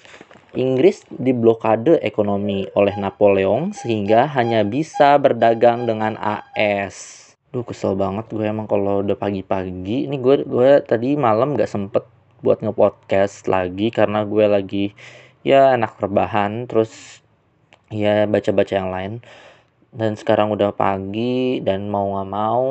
Inggris 0.54 1.02
diblokade 1.10 1.98
ekonomi 2.06 2.70
oleh 2.78 2.94
Napoleon 2.94 3.74
sehingga 3.74 4.30
hanya 4.38 4.62
bisa 4.62 5.18
berdagang 5.18 5.90
dengan 5.90 6.14
AS. 6.22 7.26
Duh 7.50 7.66
kesel 7.66 7.98
banget 7.98 8.30
gue 8.30 8.46
emang 8.46 8.70
kalau 8.70 9.02
udah 9.02 9.18
pagi-pagi. 9.18 10.06
Ini 10.06 10.14
gue 10.22 10.46
gue 10.46 10.72
tadi 10.86 11.18
malam 11.18 11.58
gak 11.58 11.70
sempet 11.70 12.06
buat 12.44 12.60
ngepodcast 12.62 13.48
lagi 13.48 13.90
karena 13.90 14.28
gue 14.28 14.46
lagi 14.46 14.86
ya 15.48 15.74
anak 15.76 15.98
rebahan 15.98 16.68
terus 16.70 17.24
ya 17.90 18.28
baca-baca 18.28 18.74
yang 18.76 18.92
lain. 18.92 19.14
Dan 19.94 20.18
sekarang 20.18 20.50
udah 20.52 20.74
pagi 20.74 21.62
dan 21.62 21.88
mau 21.88 22.18
nggak 22.18 22.30
mau 22.30 22.68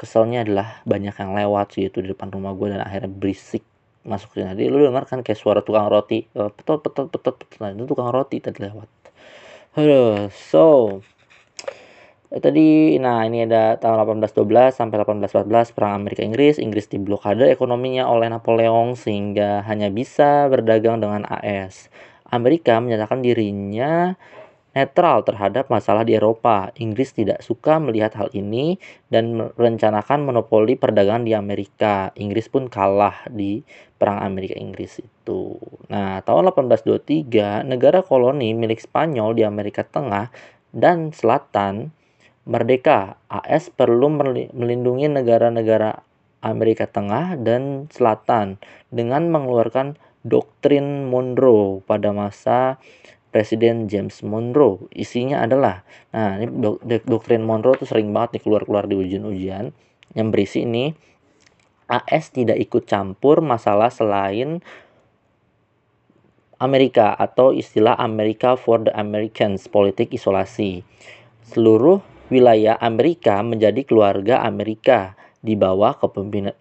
keselnya 0.00 0.44
adalah 0.46 0.68
banyak 0.84 1.14
yang 1.16 1.32
lewat 1.34 1.66
sih 1.74 1.88
itu 1.88 1.98
di 2.04 2.12
depan 2.12 2.28
rumah 2.30 2.52
gue 2.54 2.68
dan 2.72 2.84
akhirnya 2.84 3.10
berisik 3.10 3.64
masuk 4.06 4.38
sini. 4.38 4.54
Jadi 4.54 4.70
lu 4.70 4.86
denger 4.86 5.04
kan 5.08 5.18
kayak 5.26 5.38
suara 5.40 5.60
tukang 5.66 5.90
roti, 5.90 6.24
eh, 6.30 6.50
petot 6.52 6.80
petot 6.84 7.10
petot 7.10 7.34
petot. 7.42 7.58
Nah, 7.58 7.74
itu 7.74 7.84
tukang 7.90 8.08
roti 8.14 8.38
tadi 8.38 8.62
lewat. 8.62 8.88
Aduh, 9.76 10.30
so 10.32 10.64
tadi 12.30 12.98
nah 12.98 13.22
ini 13.22 13.46
ada 13.46 13.78
tahun 13.78 14.02
1812 14.18 14.74
sampai 14.74 14.96
1814 15.02 15.74
perang 15.76 16.02
Amerika 16.02 16.22
Inggris. 16.26 16.58
Inggris 16.58 16.90
diblokade 16.90 17.46
ekonominya 17.46 18.10
oleh 18.10 18.26
Napoleon 18.26 18.98
sehingga 18.98 19.62
hanya 19.64 19.88
bisa 19.94 20.50
berdagang 20.50 20.98
dengan 20.98 21.22
AS. 21.26 21.86
Amerika 22.26 22.82
menyatakan 22.82 23.22
dirinya 23.22 24.18
netral 24.76 25.24
terhadap 25.24 25.72
masalah 25.72 26.04
di 26.04 26.20
Eropa. 26.20 26.68
Inggris 26.76 27.16
tidak 27.16 27.40
suka 27.40 27.80
melihat 27.80 28.12
hal 28.12 28.28
ini 28.36 28.76
dan 29.08 29.32
merencanakan 29.56 30.28
monopoli 30.28 30.76
perdagangan 30.76 31.24
di 31.24 31.32
Amerika. 31.32 32.12
Inggris 32.12 32.52
pun 32.52 32.68
kalah 32.68 33.24
di 33.32 33.64
Perang 33.96 34.20
Amerika 34.20 34.52
Inggris 34.60 35.00
itu. 35.00 35.56
Nah, 35.88 36.20
tahun 36.20 36.52
1823, 36.52 37.64
negara 37.64 38.04
koloni 38.04 38.52
milik 38.52 38.84
Spanyol 38.84 39.32
di 39.32 39.48
Amerika 39.48 39.80
Tengah 39.80 40.28
dan 40.76 41.16
Selatan 41.16 41.95
merdeka. 42.46 43.18
AS 43.28 43.68
perlu 43.74 44.08
melindungi 44.54 45.10
negara-negara 45.10 46.00
Amerika 46.40 46.86
Tengah 46.86 47.34
dan 47.42 47.90
Selatan 47.90 48.62
dengan 48.94 49.28
mengeluarkan 49.28 49.98
doktrin 50.22 51.10
Monroe 51.10 51.82
pada 51.82 52.14
masa 52.14 52.78
Presiden 53.34 53.90
James 53.90 54.22
Monroe. 54.24 54.88
Isinya 54.94 55.44
adalah, 55.44 55.84
nah 56.14 56.40
ini 56.40 56.48
dok, 56.48 56.80
doktrin 57.04 57.44
Monroe 57.44 57.76
tuh 57.76 57.90
sering 57.90 58.14
banget 58.14 58.38
nih 58.38 58.42
keluar-keluar 58.48 58.88
di 58.88 58.96
ujian-ujian 58.96 59.74
yang 60.16 60.28
berisi 60.32 60.64
ini 60.64 60.96
AS 61.86 62.34
tidak 62.34 62.58
ikut 62.58 62.88
campur 62.88 63.38
masalah 63.44 63.92
selain 63.92 64.64
Amerika 66.56 67.12
atau 67.12 67.52
istilah 67.52 67.94
Amerika 68.00 68.56
for 68.56 68.80
the 68.80 68.92
Americans, 68.96 69.68
politik 69.68 70.16
isolasi. 70.16 70.82
Seluruh 71.44 72.00
wilayah 72.28 72.78
Amerika 72.78 73.42
menjadi 73.42 73.82
keluarga 73.86 74.42
Amerika 74.42 75.14
di 75.42 75.54
bawah 75.54 75.96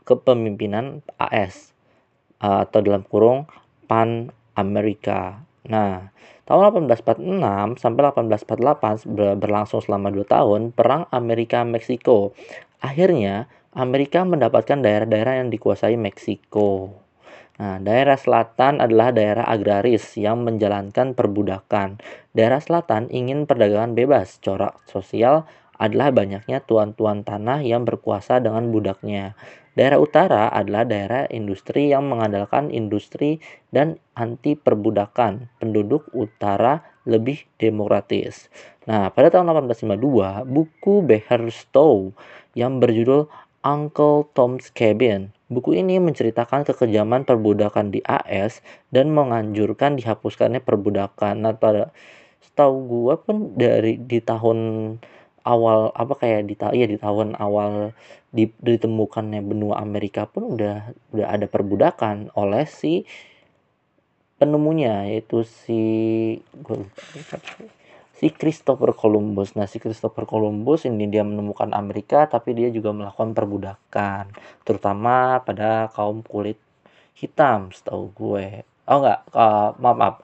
kepemimpinan, 0.06 1.01
AS 1.17 1.73
atau 2.38 2.80
dalam 2.84 3.01
kurung 3.08 3.49
Pan 3.89 4.30
Amerika. 4.54 5.41
Nah, 5.65 6.13
Tahun 6.45 6.62
1846 6.62 7.82
sampai 7.82 8.13
1848 8.13 9.41
berlangsung 9.41 9.82
selama 9.82 10.13
2 10.13 10.30
tahun 10.30 10.62
Perang 10.69 11.10
Amerika-Meksiko. 11.10 12.38
Akhirnya, 12.86 13.49
Amerika 13.73 14.21
mendapatkan 14.21 14.78
daerah-daerah 14.78 15.41
yang 15.41 15.49
dikuasai 15.49 15.97
Meksiko. 15.97 16.93
Nah, 17.56 17.80
daerah 17.80 18.20
selatan 18.20 18.84
adalah 18.84 19.15
daerah 19.15 19.48
agraris 19.48 20.20
yang 20.20 20.44
menjalankan 20.44 21.15
perbudakan. 21.15 22.04
Daerah 22.36 22.60
selatan 22.60 23.08
ingin 23.08 23.48
perdagangan 23.48 23.96
bebas. 23.96 24.44
Corak 24.44 24.84
sosial 24.91 25.48
adalah 25.80 26.12
banyaknya 26.12 26.63
tuan-tuan 26.63 27.24
tanah 27.24 27.63
yang 27.63 27.88
berkuasa 27.88 28.44
dengan 28.44 28.72
budaknya. 28.76 29.39
Daerah 29.76 30.00
utara 30.00 30.48
adalah 30.52 30.88
daerah 30.88 31.28
industri 31.28 31.91
yang 31.91 32.08
mengandalkan 32.08 32.72
industri 32.72 33.44
dan 33.76 34.00
anti 34.15 34.56
perbudakan. 34.56 35.52
Penduduk 35.60 36.08
utara 36.15 36.84
lebih 37.04 37.44
demokratis. 37.60 38.48
Nah, 38.88 39.12
pada 39.12 39.28
tahun 39.32 39.52
1852, 39.52 40.48
buku 40.48 41.04
Stowe 41.52 42.15
yang 42.56 42.80
berjudul 42.80 43.28
Uncle 43.68 44.32
Tom's 44.32 44.72
Cabin. 44.72 45.35
Buku 45.46 45.78
ini 45.78 46.02
menceritakan 46.02 46.66
kekejaman 46.66 47.22
perbudakan 47.22 47.94
di 47.94 48.02
AS 48.02 48.66
dan 48.90 49.14
menganjurkan 49.14 49.94
dihapuskannya 49.94 50.58
perbudakan. 50.58 51.46
Nah, 51.46 51.54
pada 51.54 51.94
setahu 52.42 52.76
gue 52.90 53.14
pun 53.22 53.38
dari 53.54 54.02
di 54.02 54.18
tahun 54.22 54.58
awal 55.46 55.94
apa 55.94 56.14
kayak 56.18 56.50
di 56.50 56.56
iya 56.74 56.90
di 56.90 56.98
tahun 56.98 57.38
awal 57.38 57.94
di, 58.34 58.50
ditemukannya 58.50 59.46
benua 59.46 59.80
Amerika 59.80 60.26
pun 60.26 60.58
udah 60.58 60.92
udah 61.14 61.28
ada 61.30 61.46
perbudakan 61.46 62.34
oleh 62.34 62.66
si 62.66 63.06
penemunya 64.42 65.08
yaitu 65.08 65.46
si 65.46 65.82
si 68.15 68.32
Christopher 68.32 68.95
Columbus. 68.95 69.54
Nah, 69.60 69.67
si 69.67 69.78
Christopher 69.78 70.23
Columbus 70.23 70.88
ini 70.88 71.08
dia 71.12 71.21
menemukan 71.21 71.71
Amerika 71.75 72.25
tapi 72.25 72.56
dia 72.56 72.71
juga 72.71 72.95
melakukan 72.95 73.36
perbudakan 73.36 74.32
terutama 74.63 75.43
pada 75.43 75.91
kaum 75.91 76.23
kulit 76.23 76.60
hitam 77.15 77.71
setahu 77.75 78.12
gue. 78.15 78.63
Oh 78.88 78.99
enggak, 79.04 79.19
uh, 79.36 79.75
maaf, 79.80 79.97
maaf. 79.97 80.15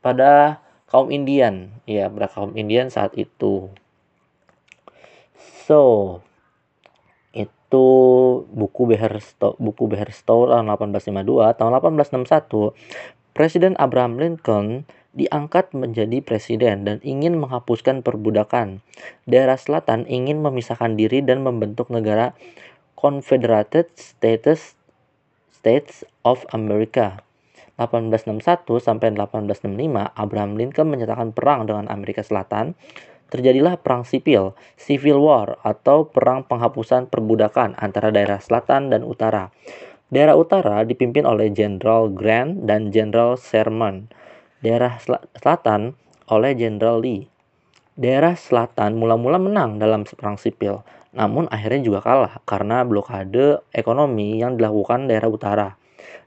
Pada 0.00 0.60
kaum 0.88 1.10
Indian. 1.10 1.74
Ya, 1.84 2.08
pada 2.08 2.30
kaum 2.30 2.54
Indian 2.54 2.88
saat 2.92 3.16
itu. 3.18 3.72
So, 5.66 6.20
itu 7.34 7.86
buku 8.52 8.82
Beherstow, 8.86 9.58
buku 9.58 9.90
Beherstow 9.90 10.46
tahun 10.46 10.70
1852, 10.70 11.58
tahun 11.58 11.72
1861, 11.82 12.76
Presiden 13.34 13.74
Abraham 13.82 14.20
Lincoln 14.20 14.86
diangkat 15.14 15.70
menjadi 15.72 16.20
presiden 16.20 16.84
dan 16.84 16.98
ingin 17.06 17.38
menghapuskan 17.38 18.02
perbudakan. 18.02 18.82
Daerah 19.24 19.56
selatan 19.56 20.04
ingin 20.10 20.42
memisahkan 20.42 20.98
diri 20.98 21.22
dan 21.22 21.46
membentuk 21.46 21.88
negara 21.88 22.34
Confederated 22.98 23.90
States 23.94 24.74
States 25.54 26.04
of 26.26 26.44
America. 26.52 27.24
1861 27.74 28.78
sampai 28.78 29.10
1865, 29.18 30.14
Abraham 30.14 30.54
Lincoln 30.54 30.88
menyatakan 30.94 31.34
perang 31.34 31.66
dengan 31.66 31.90
Amerika 31.90 32.22
Selatan 32.22 32.78
terjadilah 33.34 33.82
perang 33.82 34.06
sipil, 34.06 34.54
civil 34.78 35.18
war 35.18 35.58
atau 35.66 36.06
perang 36.06 36.46
penghapusan 36.46 37.10
perbudakan 37.10 37.74
antara 37.74 38.14
daerah 38.14 38.38
selatan 38.38 38.94
dan 38.94 39.02
utara. 39.02 39.50
Daerah 40.06 40.38
utara 40.38 40.86
dipimpin 40.86 41.26
oleh 41.26 41.50
Jenderal 41.50 42.14
Grant 42.14 42.62
dan 42.62 42.94
Jenderal 42.94 43.34
Sherman. 43.34 44.06
Daerah 44.64 44.96
sel 44.96 45.20
selatan 45.36 45.92
oleh 46.32 46.56
Jenderal 46.56 47.04
Lee. 47.04 47.28
Daerah 48.00 48.32
selatan 48.32 48.96
mula-mula 48.96 49.36
menang 49.36 49.76
dalam 49.76 50.08
perang 50.08 50.40
sipil, 50.40 50.80
namun 51.12 51.44
akhirnya 51.52 51.84
juga 51.84 52.00
kalah 52.00 52.40
karena 52.48 52.80
blokade 52.80 53.60
ekonomi 53.76 54.40
yang 54.40 54.56
dilakukan 54.56 55.04
daerah 55.04 55.28
utara. 55.28 55.68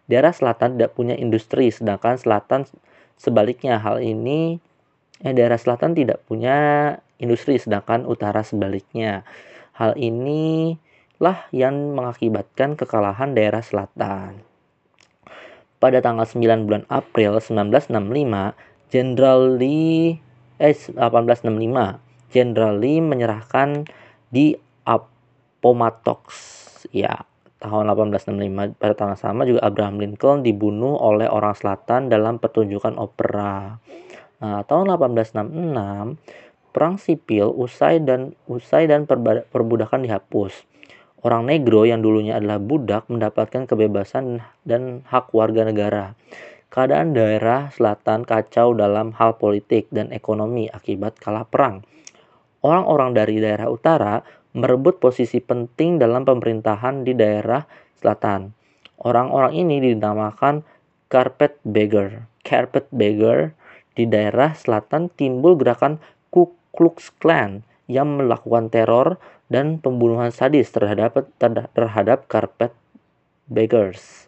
Daerah 0.05 0.37
selatan 0.37 0.77
tidak 0.77 0.93
punya 0.93 1.17
industri, 1.17 1.73
sedangkan 1.73 2.21
selatan 2.21 2.69
sebaliknya 3.17 3.81
hal 3.81 4.05
ini 4.05 4.61
eh, 5.25 5.33
daerah 5.33 5.57
selatan 5.57 5.97
tidak 5.97 6.21
punya 6.29 6.93
industri 7.17 7.57
sedangkan 7.57 8.05
utara 8.05 8.45
sebaliknya. 8.45 9.25
Hal 9.73 9.97
inilah 9.97 11.49
yang 11.49 11.97
mengakibatkan 11.97 12.77
kekalahan 12.77 13.33
daerah 13.33 13.65
selatan. 13.65 14.45
Pada 15.77 16.01
tanggal 16.01 16.25
9 16.25 16.65
bulan 16.65 16.83
April 16.89 17.37
1965, 17.37 18.57
Jenderal 18.89 19.61
Lee 19.61 20.17
eh 20.57 20.73
1865, 20.73 22.33
Jenderal 22.33 22.81
Lee 22.81 22.97
menyerahkan 22.97 23.85
di 24.33 24.57
Appomattox. 24.87 26.25
Ya, 26.89 27.27
tahun 27.61 27.89
1865 27.93 28.77
pada 28.77 28.93
tanggal 28.97 29.17
sama 29.17 29.45
juga 29.45 29.65
Abraham 29.65 30.01
Lincoln 30.01 30.41
dibunuh 30.45 30.97
oleh 30.97 31.29
orang 31.29 31.53
selatan 31.57 32.09
dalam 32.09 32.37
pertunjukan 32.41 32.97
opera. 32.97 33.77
Nah, 34.37 34.61
tahun 34.65 34.93
1866 34.93 36.73
perang 36.73 37.01
sipil 37.01 37.49
usai 37.57 37.97
dan 38.05 38.37
usai 38.45 38.85
dan 38.85 39.09
perbudakan 39.49 40.05
dihapus. 40.05 40.53
Orang 41.25 41.49
negro 41.49 41.81
yang 41.81 42.05
dulunya 42.05 42.37
adalah 42.37 42.61
budak 42.61 43.09
mendapatkan 43.09 43.65
kebebasan 43.65 44.45
dan 44.69 45.01
hak 45.09 45.33
warga 45.33 45.65
negara. 45.65 46.13
Keadaan 46.69 47.17
daerah 47.17 47.73
selatan 47.73 48.21
kacau 48.21 48.77
dalam 48.77 49.17
hal 49.17 49.41
politik 49.41 49.89
dan 49.89 50.13
ekonomi 50.13 50.69
akibat 50.69 51.17
kalah 51.17 51.47
perang. 51.49 51.81
Orang-orang 52.61 53.17
dari 53.17 53.41
daerah 53.41 53.65
utara 53.65 54.21
merebut 54.53 55.01
posisi 55.01 55.41
penting 55.41 55.97
dalam 55.97 56.21
pemerintahan 56.21 57.01
di 57.01 57.17
daerah 57.17 57.65
selatan. 57.97 58.53
Orang-orang 59.01 59.57
ini 59.57 59.81
dinamakan 59.81 60.61
carpet 61.09 61.57
beggar. 61.65 62.29
Carpet 62.45 62.85
beggar 62.93 63.57
di 63.97 64.05
daerah 64.05 64.53
selatan 64.53 65.09
timbul 65.09 65.57
gerakan 65.57 65.97
Ku 66.29 66.53
Klux 66.77 67.09
Klan 67.17 67.65
yang 67.87 68.19
melakukan 68.19 68.67
teror 68.67 69.19
dan 69.47 69.79
pembunuhan 69.79 70.31
sadis 70.31 70.71
terhadap 70.75 71.27
terhadap 71.73 72.27
carpet 72.27 72.75
beggars 73.47 74.27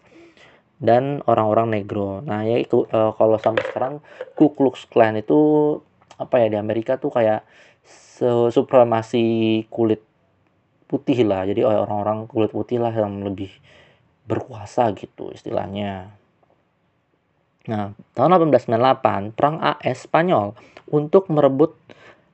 dan 0.80 1.20
orang-orang 1.28 1.84
negro. 1.84 2.24
Nah, 2.24 2.48
ya 2.48 2.56
itu 2.56 2.88
uh, 2.88 3.12
kalau 3.20 3.36
sampai 3.36 3.68
sekarang 3.68 3.94
Ku 4.40 4.56
Klux 4.56 4.88
Klan 4.88 5.20
itu 5.20 5.40
apa 6.16 6.40
ya 6.40 6.48
di 6.48 6.58
Amerika 6.60 6.96
tuh 6.96 7.12
kayak 7.12 7.44
supremasi 8.52 9.64
kulit 9.68 10.04
putih 10.88 11.28
lah. 11.28 11.44
Jadi 11.44 11.64
orang-orang 11.68 12.28
kulit 12.32 12.52
putih 12.52 12.80
lah 12.80 12.92
yang 12.96 13.24
lebih 13.24 13.52
berkuasa 14.28 14.92
gitu 14.96 15.36
istilahnya. 15.36 16.16
Nah, 17.68 17.94
tahun 18.16 18.40
1898, 18.50 19.36
Perang 19.36 19.62
AS 19.62 20.08
Spanyol 20.08 20.58
untuk 20.90 21.30
merebut 21.30 21.76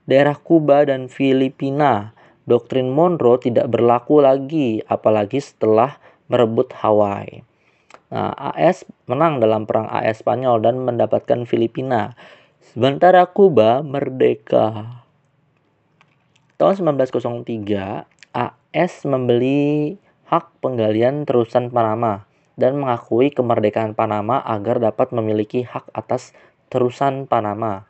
daerah 0.09 0.37
Kuba 0.37 0.85
dan 0.85 1.09
Filipina. 1.11 2.13
Doktrin 2.45 2.93
Monroe 2.93 3.41
tidak 3.41 3.73
berlaku 3.73 4.21
lagi, 4.21 4.77
apalagi 4.85 5.41
setelah 5.41 5.97
merebut 6.29 6.69
Hawaii. 6.77 7.41
Nah, 8.13 8.31
AS 8.37 8.85
menang 9.09 9.41
dalam 9.41 9.65
Perang 9.65 9.89
AS 9.89 10.21
Spanyol 10.21 10.61
dan 10.61 10.77
mendapatkan 10.85 11.49
Filipina. 11.49 12.13
Sementara 12.61 13.25
Kuba 13.25 13.81
merdeka. 13.81 15.01
Tahun 16.61 16.75
1903, 16.79 18.05
AS 18.31 18.93
membeli 19.09 19.97
hak 20.29 20.61
penggalian 20.61 21.25
terusan 21.25 21.73
Panama 21.73 22.29
dan 22.55 22.77
mengakui 22.79 23.33
kemerdekaan 23.33 23.97
Panama 23.97 24.39
agar 24.45 24.79
dapat 24.79 25.11
memiliki 25.11 25.65
hak 25.65 25.89
atas 25.91 26.31
terusan 26.69 27.27
Panama. 27.27 27.89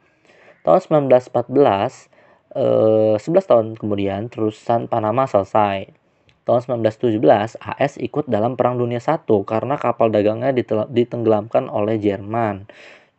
Tahun 0.66 0.82
1914, 0.82 2.10
eh, 2.58 3.16
11 3.22 3.46
tahun 3.46 3.78
kemudian 3.78 4.34
terusan 4.34 4.90
Panama 4.90 5.30
selesai. 5.30 5.94
Tahun 6.46 6.62
1917, 6.66 7.54
AS 7.62 8.02
ikut 8.02 8.26
dalam 8.26 8.58
Perang 8.58 8.82
Dunia 8.82 8.98
I 8.98 9.38
karena 9.46 9.78
kapal 9.78 10.10
dagangnya 10.10 10.54
ditenggelamkan 10.90 11.70
oleh 11.70 12.02
Jerman. 12.02 12.66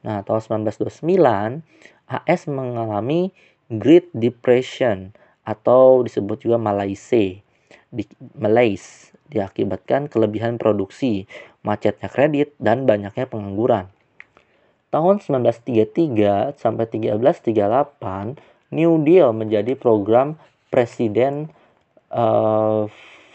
Nah, 0.02 0.26
tahun 0.26 0.66
1929, 0.66 1.62
AS 2.06 2.50
mengalami 2.50 3.30
Great 3.70 4.10
Depression 4.14 5.14
atau 5.42 6.02
disebut 6.02 6.46
juga 6.46 6.58
Malaise. 6.58 7.42
Di, 7.90 8.02
Malaise 8.38 9.14
diakibatkan 9.26 10.06
kelebihan 10.06 10.58
produksi, 10.58 11.26
macetnya 11.66 12.06
kredit, 12.06 12.54
dan 12.62 12.86
banyaknya 12.86 13.26
pengangguran. 13.26 13.90
Tahun 14.96 15.20
1933 15.20 16.56
sampai 16.56 16.88
1338, 16.88 18.40
New 18.72 19.04
Deal 19.04 19.28
menjadi 19.36 19.76
program 19.76 20.40
Presiden 20.72 21.52
uh, 22.08 22.88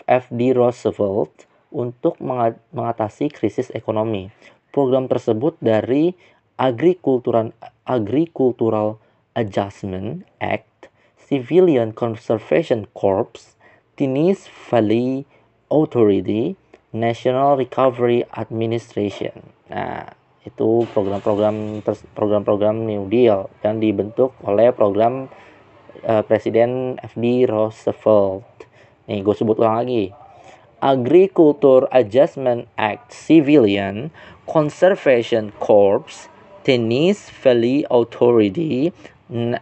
FD 0.09 0.57
Roosevelt 0.57 1.45
untuk 1.70 2.18
menga- 2.18 2.57
mengatasi 2.74 3.30
krisis 3.30 3.70
ekonomi. 3.78 4.34
Program 4.74 5.05
tersebut 5.05 5.53
dari 5.62 6.18
Agricultural, 6.57 7.53
Agricultural 7.86 8.97
Adjustment 9.38 10.26
Act, 10.41 10.89
Civilian 11.30 11.93
Conservation 11.93 12.89
Corps, 12.97 13.53
Tennessee 14.01 14.49
Valley 14.66 15.30
Authority, 15.70 16.57
National 16.89 17.53
Recovery 17.53 18.26
Administration. 18.34 19.53
Nah, 19.70 20.18
itu 20.42 20.89
program-program 20.89 21.86
program-program 22.18 22.82
New 22.82 23.06
Deal 23.10 23.46
yang 23.62 23.78
dibentuk 23.78 24.34
oleh 24.42 24.74
program 24.74 25.30
eh, 26.02 26.24
Presiden 26.26 26.98
FD 26.98 27.46
Roosevelt. 27.46 28.66
Nih, 29.06 29.22
gue 29.22 29.36
sebut 29.38 29.58
ulang 29.62 29.86
lagi. 29.86 30.10
Agriculture 30.82 31.86
Adjustment 31.94 32.66
Act 32.74 33.14
Civilian 33.14 34.10
Conservation 34.50 35.54
Corps, 35.62 36.26
Tennessee 36.66 37.30
Valley 37.46 37.86
Authority, 37.94 38.89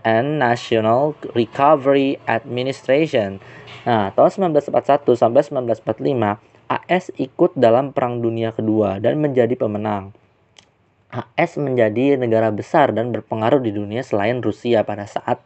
and 0.07 0.39
National 0.39 1.13
Recovery 1.35 2.17
Administration. 2.25 3.43
Nah, 3.83 4.15
tahun 4.15 4.55
1941 4.55 5.19
sampai 5.19 5.41
1945, 5.43 6.39
AS 6.69 7.09
ikut 7.17 7.51
dalam 7.57 7.91
Perang 7.91 8.21
Dunia 8.21 8.55
Kedua 8.55 9.01
dan 9.01 9.19
menjadi 9.19 9.53
pemenang. 9.59 10.18
AS 11.09 11.57
menjadi 11.57 12.21
negara 12.21 12.53
besar 12.53 12.93
dan 12.93 13.09
berpengaruh 13.09 13.61
di 13.65 13.73
dunia 13.73 14.05
selain 14.05 14.45
Rusia 14.45 14.85
pada 14.85 15.09
saat 15.09 15.41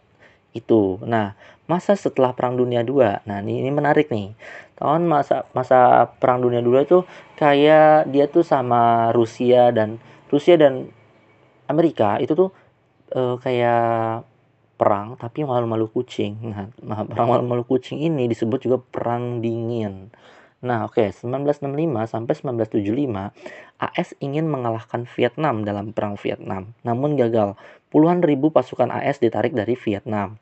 itu. 0.52 1.00
Nah, 1.08 1.40
masa 1.66 1.96
setelah 1.96 2.36
Perang 2.36 2.60
Dunia 2.60 2.84
II. 2.84 3.00
Nah, 3.24 3.38
ini, 3.40 3.64
ini 3.64 3.72
menarik 3.72 4.12
nih. 4.12 4.36
Tahun 4.76 5.02
masa 5.08 5.48
masa 5.56 6.12
Perang 6.20 6.44
Dunia 6.44 6.60
II 6.60 6.84
itu 6.84 7.00
kayak 7.40 8.12
dia 8.12 8.26
tuh 8.28 8.44
sama 8.44 9.12
Rusia 9.16 9.72
dan 9.72 10.04
Rusia 10.28 10.60
dan 10.60 10.92
Amerika 11.72 12.20
itu 12.20 12.36
tuh 12.36 12.50
eh, 13.16 13.36
kayak 13.40 14.28
perang 14.76 15.16
tapi 15.16 15.48
malu-malu 15.48 15.88
kucing. 15.88 16.52
Nah, 16.52 16.68
perang 17.10 17.28
malu-malu 17.32 17.64
kucing 17.64 18.04
ini 18.04 18.28
disebut 18.28 18.60
juga 18.68 18.78
perang 18.84 19.40
dingin. 19.40 20.12
Nah, 20.64 20.88
oke, 20.88 21.12
1965 21.12 22.08
sampai 22.08 22.34
1975, 22.40 23.36
AS 23.84 24.16
ingin 24.24 24.48
mengalahkan 24.48 25.04
Vietnam 25.12 25.68
dalam 25.68 25.92
perang 25.92 26.16
Vietnam, 26.16 26.72
namun 26.88 27.20
gagal. 27.20 27.60
Puluhan 27.92 28.24
ribu 28.24 28.48
pasukan 28.48 28.88
AS 28.88 29.20
ditarik 29.20 29.52
dari 29.52 29.76
Vietnam. 29.76 30.40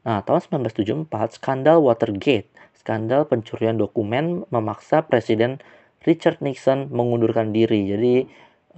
Nah, 0.00 0.24
tahun 0.24 0.64
1974, 0.64 1.36
skandal 1.36 1.84
Watergate, 1.84 2.48
skandal 2.72 3.28
pencurian 3.28 3.76
dokumen 3.76 4.48
memaksa 4.48 5.04
Presiden 5.04 5.60
Richard 6.08 6.40
Nixon 6.40 6.88
mengundurkan 6.88 7.52
diri. 7.52 7.84
Jadi 7.84 8.14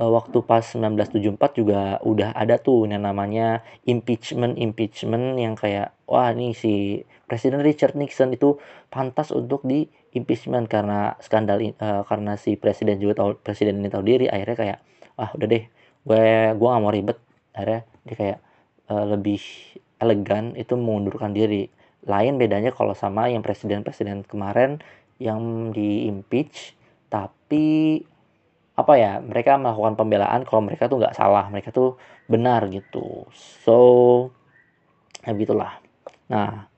eh, 0.02 0.10
waktu 0.10 0.42
pas 0.42 0.66
1974 0.66 1.62
juga 1.62 2.02
udah 2.02 2.34
ada 2.34 2.58
tuh 2.58 2.90
yang 2.90 3.06
namanya 3.06 3.62
impeachment 3.86 4.58
impeachment 4.58 5.38
yang 5.38 5.54
kayak 5.54 5.94
wah 6.10 6.34
ini 6.34 6.50
si 6.58 7.06
Presiden 7.30 7.62
Richard 7.62 7.94
Nixon 7.94 8.34
itu 8.34 8.58
pantas 8.90 9.30
untuk 9.30 9.62
di 9.62 9.86
impeachment 10.12 10.68
karena 10.68 11.16
skandal 11.24 11.58
eh, 11.60 11.74
karena 12.08 12.36
si 12.36 12.56
presiden 12.60 13.00
juga 13.00 13.24
tahu 13.24 13.30
presiden 13.40 13.80
ini 13.80 13.88
tahu 13.88 14.04
diri 14.04 14.26
akhirnya 14.28 14.56
kayak 14.56 14.78
ah 15.20 15.30
udah 15.36 15.48
deh 15.48 15.64
gue 16.02 16.24
gue 16.56 16.68
gak 16.68 16.82
mau 16.82 16.92
ribet. 16.92 17.18
Akhirnya 17.56 17.80
dia 18.04 18.16
kayak 18.16 18.38
eh, 18.92 19.04
lebih 19.12 19.40
elegan 20.02 20.54
itu 20.58 20.74
mengundurkan 20.76 21.32
diri. 21.32 21.68
Lain 22.08 22.36
bedanya 22.36 22.74
kalau 22.74 22.92
sama 22.96 23.30
yang 23.30 23.40
presiden-presiden 23.46 24.26
kemarin 24.26 24.82
yang 25.22 25.70
di 25.70 26.10
impeach 26.10 26.74
tapi 27.12 28.00
apa 28.72 28.92
ya 28.96 29.20
mereka 29.20 29.60
melakukan 29.60 29.94
pembelaan 30.00 30.42
kalau 30.48 30.64
mereka 30.64 30.88
tuh 30.88 30.96
nggak 30.98 31.14
salah 31.14 31.46
mereka 31.52 31.70
tuh 31.70 32.00
benar 32.26 32.66
gitu. 32.72 33.28
So 33.62 33.78
ya 35.22 35.32
gitulah 35.38 35.78
nah 36.26 36.71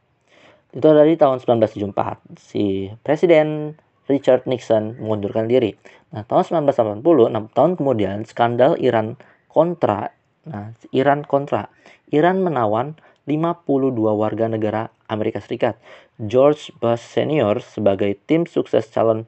itu 0.75 0.89
dari 0.91 1.15
tahun 1.15 1.39
1974 1.39 2.35
si 2.35 2.91
presiden 3.07 3.79
Richard 4.11 4.45
Nixon 4.51 4.99
mengundurkan 4.99 5.47
diri. 5.47 5.79
Nah 6.11 6.27
tahun 6.27 6.67
1980 6.67 7.31
enam 7.31 7.45
tahun 7.55 7.79
kemudian 7.79 8.27
skandal 8.27 8.75
Iran 8.83 9.15
kontra. 9.47 10.11
Nah 10.45 10.75
Iran 10.91 11.23
kontra. 11.23 11.71
Iran 12.11 12.43
menawan 12.43 12.99
52 13.25 13.97
warga 13.97 14.51
negara 14.51 14.93
Amerika 15.09 15.41
Serikat. 15.41 15.79
George 16.21 16.75
Bush 16.83 17.01
Senior 17.01 17.65
sebagai 17.65 18.19
tim 18.29 18.45
sukses 18.45 18.91
calon 18.91 19.25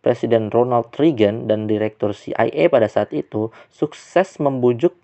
Presiden 0.00 0.48
Ronald 0.48 0.96
Reagan 0.96 1.44
dan 1.44 1.68
Direktur 1.68 2.16
CIA 2.16 2.72
pada 2.72 2.88
saat 2.88 3.12
itu 3.12 3.52
sukses 3.68 4.40
membujuk 4.40 4.96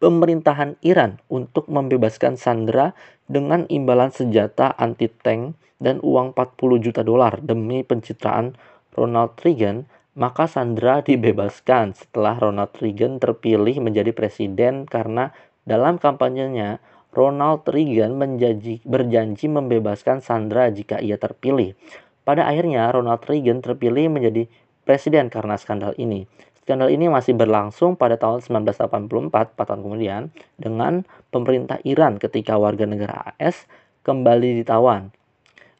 pemerintahan 0.00 0.80
Iran 0.80 1.20
untuk 1.28 1.68
membebaskan 1.68 2.40
Sandra 2.40 2.96
dengan 3.28 3.68
imbalan 3.68 4.08
senjata 4.10 4.72
anti-tank 4.74 5.54
dan 5.76 6.00
uang 6.00 6.32
40 6.34 6.80
juta 6.80 7.04
dolar 7.04 7.38
demi 7.44 7.84
pencitraan 7.84 8.56
Ronald 8.96 9.36
Reagan, 9.44 9.86
maka 10.16 10.48
Sandra 10.48 11.04
dibebaskan 11.04 11.94
setelah 11.94 12.40
Ronald 12.40 12.74
Reagan 12.80 13.20
terpilih 13.20 13.78
menjadi 13.78 14.10
presiden 14.10 14.88
karena 14.88 15.30
dalam 15.68 16.00
kampanyenya 16.00 16.80
Ronald 17.12 17.68
Reagan 17.68 18.16
menjanji, 18.16 18.80
berjanji 18.82 19.46
membebaskan 19.52 20.24
Sandra 20.24 20.72
jika 20.72 20.98
ia 20.98 21.20
terpilih. 21.20 21.76
Pada 22.24 22.48
akhirnya 22.48 22.88
Ronald 22.88 23.22
Reagan 23.28 23.60
terpilih 23.60 24.08
menjadi 24.08 24.48
presiden 24.88 25.28
karena 25.28 25.54
skandal 25.60 25.94
ini. 26.00 26.26
Skandal 26.70 26.94
ini 26.94 27.10
masih 27.10 27.34
berlangsung 27.34 27.98
pada 27.98 28.14
tahun 28.14 28.46
1984, 28.46 29.58
4 29.58 29.58
tahun 29.58 29.82
kemudian, 29.82 30.30
dengan 30.54 31.02
pemerintah 31.34 31.82
Iran 31.82 32.14
ketika 32.22 32.62
warga 32.62 32.86
negara 32.86 33.34
AS 33.42 33.66
kembali 34.06 34.62
ditawan. 34.62 35.10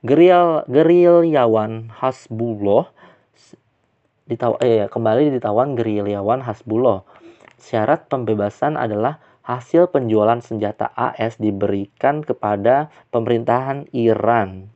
Geril, 0.03 0.67
gerilyawan 0.67 1.95
Hasbullah 1.95 2.91
ditaw 4.27 4.59
eh, 4.59 4.91
kembali 4.91 5.31
ditawan 5.31 5.79
gerilyawan 5.79 6.43
Hasbullah. 6.43 7.07
Syarat 7.55 8.11
pembebasan 8.11 8.75
adalah 8.75 9.23
hasil 9.47 9.95
penjualan 9.95 10.43
senjata 10.43 10.91
AS 10.99 11.39
diberikan 11.39 12.27
kepada 12.27 12.91
pemerintahan 13.15 13.87
Iran. 13.95 14.75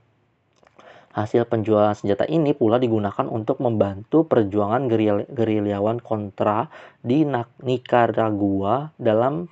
Hasil 1.14 1.46
penjualan 1.46 1.94
senjata 1.94 2.26
ini 2.26 2.58
pula 2.58 2.82
digunakan 2.82 3.30
untuk 3.30 3.62
membantu 3.62 4.26
perjuangan 4.26 4.90
geril- 4.90 5.30
gerilyawan 5.30 6.02
kontra 6.02 6.66
di 7.06 7.22
Nicaragua 7.62 8.90
dalam 8.98 9.46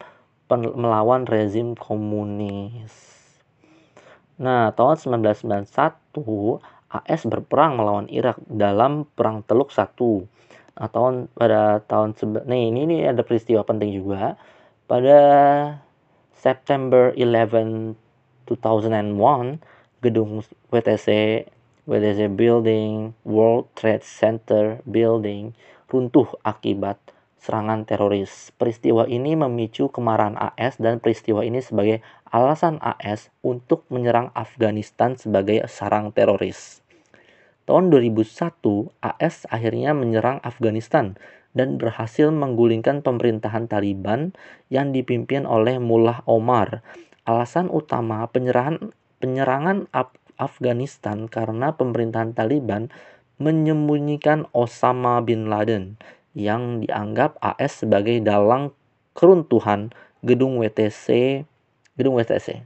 melawan 0.51 1.23
rezim 1.23 1.79
komunis. 1.79 2.91
Nah, 4.43 4.75
tahun 4.75 5.23
1991 5.23 6.59
AS 6.91 7.23
berperang 7.31 7.79
melawan 7.79 8.11
Irak 8.11 8.43
dalam 8.51 9.07
Perang 9.15 9.47
Teluk 9.47 9.71
Satu. 9.71 10.27
Nah, 10.75 10.91
tahun 10.91 11.31
pada 11.31 11.79
tahun 11.87 12.19
nih 12.43 12.75
ini, 12.75 12.81
ini 12.91 12.97
ada 13.07 13.23
peristiwa 13.23 13.63
penting 13.63 13.95
juga 13.95 14.35
pada 14.91 15.21
September 16.35 17.15
11 17.15 17.95
2001 18.51 19.63
gedung 20.03 20.43
WTC 20.75 21.07
WTC 21.87 22.27
Building 22.35 23.15
World 23.23 23.71
Trade 23.79 24.03
Center 24.03 24.83
Building 24.83 25.55
runtuh 25.87 26.27
akibat 26.43 26.99
serangan 27.43 27.83
teroris. 27.83 28.55
Peristiwa 28.55 29.07
ini 29.11 29.35
memicu 29.35 29.91
kemarahan 29.91 30.39
AS 30.39 30.79
dan 30.79 31.03
peristiwa 31.03 31.43
ini 31.43 31.59
sebagai 31.59 32.03
alasan 32.31 32.79
AS 32.79 33.35
untuk 33.43 33.83
menyerang 33.91 34.31
Afghanistan 34.35 35.19
sebagai 35.19 35.63
sarang 35.67 36.15
teroris. 36.15 36.83
Tahun 37.67 37.91
2001, 37.95 38.91
AS 39.03 39.47
akhirnya 39.47 39.95
menyerang 39.95 40.43
Afghanistan 40.43 41.15
dan 41.55 41.79
berhasil 41.79 42.31
menggulingkan 42.31 43.07
pemerintahan 43.07 43.71
Taliban 43.71 44.35
yang 44.67 44.91
dipimpin 44.91 45.47
oleh 45.47 45.79
Mullah 45.79 46.27
Omar. 46.27 46.83
Alasan 47.23 47.71
utama 47.71 48.27
penyerahan 48.27 48.91
penyerangan 49.23 49.87
Af 49.95 50.11
Afghanistan 50.35 51.31
karena 51.31 51.71
pemerintahan 51.79 52.35
Taliban 52.35 52.91
menyembunyikan 53.39 54.51
Osama 54.51 55.23
bin 55.23 55.47
Laden 55.47 55.95
yang 56.35 56.83
dianggap 56.83 57.39
AS 57.39 57.87
sebagai 57.87 58.19
dalang 58.19 58.75
keruntuhan 59.15 59.95
gedung 60.27 60.59
WTC 60.59 61.43
gedung 61.95 62.19
WTC. 62.19 62.65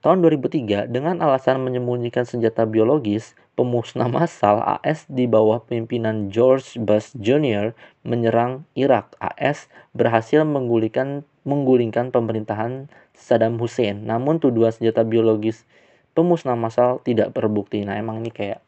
Tahun 0.00 0.24
2003, 0.24 0.88
dengan 0.88 1.20
alasan 1.20 1.60
menyembunyikan 1.60 2.24
senjata 2.24 2.64
biologis, 2.64 3.36
pemusnah 3.52 4.08
massal 4.08 4.64
AS 4.64 5.04
di 5.12 5.28
bawah 5.28 5.60
pimpinan 5.60 6.32
George 6.32 6.80
Bush 6.80 7.12
Jr. 7.20 7.76
menyerang 8.00 8.64
Irak. 8.72 9.12
AS 9.20 9.68
berhasil 9.92 10.40
menggulingkan, 10.48 11.28
menggulingkan 11.44 12.16
pemerintahan 12.16 12.88
Saddam 13.20 13.60
Hussein. 13.60 14.02
Namun 14.08 14.40
tuduhan 14.42 14.72
senjata 14.72 15.04
biologis 15.04 15.68
pemusnah 16.16 16.56
massal 16.58 16.98
tidak 17.04 17.36
terbukti. 17.36 17.84
Nah, 17.86 17.96
emang 18.00 18.24
ini 18.24 18.30
kayak 18.32 18.58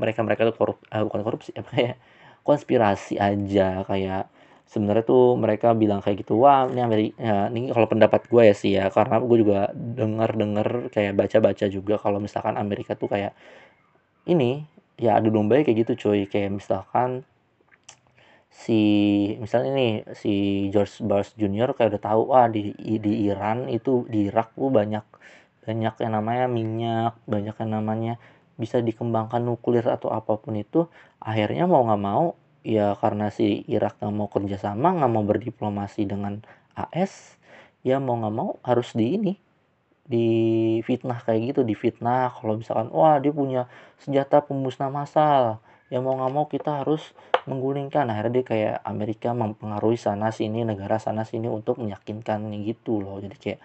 mereka-mereka 0.00 0.50
itu 0.50 0.54
korup, 0.58 0.78
eh, 0.92 1.02
bukan 1.06 1.22
korupsi, 1.26 1.50
apa 1.56 1.74
ya? 1.78 1.94
konspirasi 2.40 3.20
aja 3.20 3.84
kayak 3.84 4.24
sebenarnya 4.64 5.04
tuh 5.04 5.36
mereka 5.36 5.76
bilang 5.76 6.00
kayak 6.00 6.24
gitu 6.24 6.40
wah 6.40 6.64
ini 6.70 6.80
Amerika 6.80 7.12
ya, 7.20 7.36
ini 7.52 7.68
kalau 7.74 7.84
pendapat 7.90 8.22
gue 8.30 8.42
ya 8.48 8.54
sih 8.56 8.72
ya 8.78 8.86
karena 8.88 9.18
gue 9.20 9.36
juga 9.42 9.58
dengar 9.74 10.30
dengar 10.38 10.68
kayak 10.94 11.12
baca 11.18 11.38
baca 11.42 11.66
juga 11.68 11.94
kalau 12.00 12.18
misalkan 12.22 12.54
Amerika 12.56 12.94
tuh 12.96 13.10
kayak 13.10 13.36
ini 14.28 14.64
ya 15.00 15.16
adu 15.18 15.32
domba 15.32 15.60
kayak 15.64 15.88
gitu 15.88 15.92
cuy 16.08 16.28
kayak 16.28 16.52
misalkan 16.54 17.24
si 18.50 18.80
misalnya 19.38 19.70
ini 19.78 19.88
si 20.18 20.32
George 20.74 21.00
Bush 21.06 21.38
Junior 21.38 21.70
kayak 21.72 21.96
udah 21.96 22.02
tahu 22.02 22.22
wah 22.34 22.50
di 22.50 22.74
di 22.76 23.30
Iran 23.30 23.70
itu 23.70 24.04
di 24.10 24.26
Irak 24.26 24.58
tuh 24.58 24.74
banyak 24.74 25.06
banyak 25.64 25.94
yang 26.02 26.12
namanya 26.18 26.46
minyak 26.50 27.14
banyak 27.30 27.54
yang 27.54 27.72
namanya 27.78 28.12
bisa 28.60 28.82
dikembangkan 28.82 29.40
nuklir 29.40 29.86
atau 29.86 30.12
apa 30.12 30.36
pun 30.36 30.58
itu. 30.58 30.90
Akhirnya 31.22 31.64
mau 31.70 31.86
nggak 31.86 32.02
mau 32.02 32.34
ya 32.66 32.92
karena 32.98 33.32
si 33.32 33.64
Irak 33.70 34.02
nggak 34.02 34.12
mau 34.12 34.28
kerjasama 34.28 34.98
nggak 35.00 35.12
mau 35.14 35.24
berdiplomasi 35.24 36.04
dengan 36.04 36.44
AS 36.76 37.40
ya 37.80 37.96
mau 37.96 38.20
nggak 38.20 38.34
mau 38.36 38.60
harus 38.60 38.92
di 38.92 39.16
ini 39.16 39.32
di 40.04 40.26
fitnah 40.84 41.22
kayak 41.22 41.54
gitu 41.54 41.60
di 41.64 41.78
fitnah. 41.78 42.34
Kalau 42.34 42.58
misalkan 42.58 42.90
wah 42.92 43.16
dia 43.22 43.32
punya 43.32 43.70
senjata 44.02 44.42
pemusnah 44.44 44.90
massal 44.92 45.62
ya 45.90 45.98
mau 45.98 46.14
nggak 46.18 46.32
mau 46.32 46.46
kita 46.46 46.84
harus 46.84 47.14
menggulingkan. 47.50 48.06
Akhirnya 48.06 48.32
dia 48.40 48.44
kayak 48.46 48.76
Amerika 48.86 49.34
mempengaruhi 49.34 49.98
sana 49.98 50.30
sini 50.30 50.62
negara 50.62 51.02
sana 51.02 51.26
sini 51.26 51.50
untuk 51.50 51.82
meyakinkan 51.82 52.46
gitu 52.62 53.02
loh. 53.02 53.18
Jadi 53.18 53.36
kayak 53.36 53.60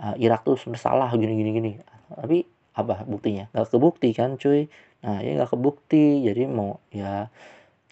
uh, 0.00 0.14
Irak 0.16 0.48
tuh 0.48 0.56
sebenarnya 0.56 0.84
salah 0.84 1.10
gini 1.12 1.34
gini 1.36 1.50
gini. 1.52 1.72
Tapi 2.08 2.38
apa 2.76 3.04
buktinya? 3.04 3.52
Nggak 3.52 3.68
kebukti 3.68 4.08
kan 4.16 4.40
cuy? 4.40 4.66
Nah 5.04 5.20
ya 5.20 5.30
nggak 5.36 5.50
kebukti. 5.52 6.24
Jadi 6.24 6.42
mau 6.48 6.80
ya 6.88 7.28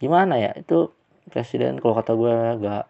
gimana 0.01 0.41
ya? 0.41 0.51
Itu 0.57 0.97
presiden 1.29 1.81
kalau 1.81 1.95
kata 2.01 2.13
gue 2.17 2.37
nggak 2.65 2.85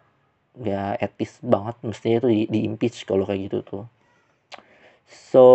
nggak 0.55 0.93
etis 1.03 1.43
banget 1.43 1.75
mestinya 1.83 2.17
itu 2.23 2.29
di, 2.31 2.41
di 2.47 2.59
impeach 2.63 3.03
kalau 3.03 3.27
kayak 3.27 3.51
gitu 3.51 3.59
tuh. 3.63 3.85
So 5.07 5.47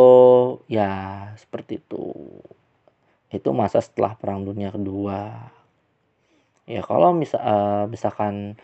ya 0.69 0.91
seperti 1.41 1.81
itu. 1.81 2.05
Itu 3.31 3.55
masa 3.55 3.79
setelah 3.79 4.19
perang 4.19 4.43
dunia 4.43 4.75
kedua 4.75 5.51
ya 6.71 6.83
kalau 6.87 7.11
misal 7.11 7.41
uh, 7.43 7.85
misalkan 7.91 8.55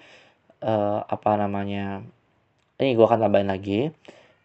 uh, 0.62 1.02
apa 1.06 1.34
namanya 1.34 2.06
ini 2.78 2.94
gue 2.94 3.06
akan 3.06 3.20
tambahin 3.26 3.50
lagi 3.50 3.90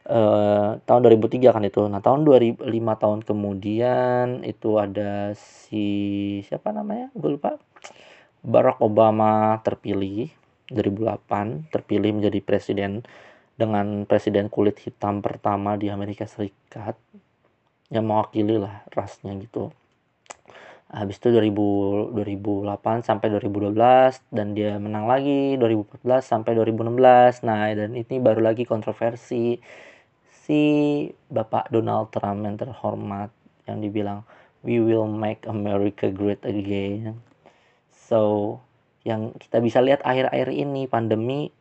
Uh, 0.01 0.81
tahun 0.89 1.05
2003 1.05 1.53
kan 1.53 1.61
itu. 1.61 1.85
Nah, 1.85 2.01
tahun 2.01 2.25
2005 2.25 2.65
tahun 2.73 3.19
kemudian 3.21 4.41
itu 4.41 4.81
ada 4.81 5.37
si 5.37 5.85
siapa 6.49 6.73
namanya? 6.73 7.13
Gue 7.13 7.37
lupa. 7.37 7.61
Barack 8.41 8.81
Obama 8.81 9.61
terpilih 9.61 10.33
2008, 10.73 11.69
terpilih 11.69 12.17
menjadi 12.17 12.41
presiden 12.41 13.05
dengan 13.53 14.09
presiden 14.09 14.49
kulit 14.49 14.81
hitam 14.81 15.21
pertama 15.21 15.77
di 15.77 15.93
Amerika 15.93 16.25
Serikat 16.25 16.97
yang 17.93 18.09
mewakili 18.09 18.57
lah 18.57 18.81
rasnya 18.89 19.37
gitu. 19.37 19.69
Habis 20.91 21.23
itu 21.23 21.31
2000, 21.31 22.11
2008 22.11 23.07
sampai 23.07 23.31
2012 23.31 24.19
dan 24.27 24.51
dia 24.51 24.75
menang 24.75 25.07
lagi 25.07 25.55
2014 25.55 26.03
sampai 26.19 26.51
2016. 26.59 27.47
Nah, 27.47 27.71
dan 27.71 27.95
ini 27.95 28.19
baru 28.19 28.43
lagi 28.43 28.67
kontroversi 28.67 29.55
si 30.27 30.63
Bapak 31.31 31.71
Donald 31.71 32.11
Trump 32.11 32.43
yang 32.43 32.59
terhormat 32.59 33.31
yang 33.71 33.79
dibilang 33.79 34.27
we 34.67 34.83
will 34.83 35.07
make 35.07 35.47
America 35.47 36.11
great 36.11 36.43
again. 36.43 37.23
So 37.95 38.59
yang 39.07 39.31
kita 39.39 39.63
bisa 39.63 39.79
lihat 39.79 40.03
akhir-akhir 40.03 40.51
ini 40.51 40.91
pandemi 40.91 41.55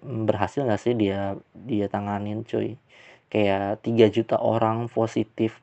berhasil 0.00 0.64
nggak 0.64 0.80
sih 0.80 0.94
dia 0.96 1.36
dia 1.52 1.90
tanganin 1.90 2.46
cuy 2.48 2.80
kayak 3.28 3.84
3 3.84 4.08
juta 4.08 4.40
orang 4.40 4.88
positif 4.88 5.60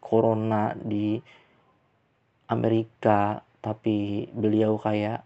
corona 0.00 0.72
di 0.78 1.20
Amerika 2.50 3.46
tapi 3.62 4.26
beliau 4.34 4.76
kayak 4.80 5.22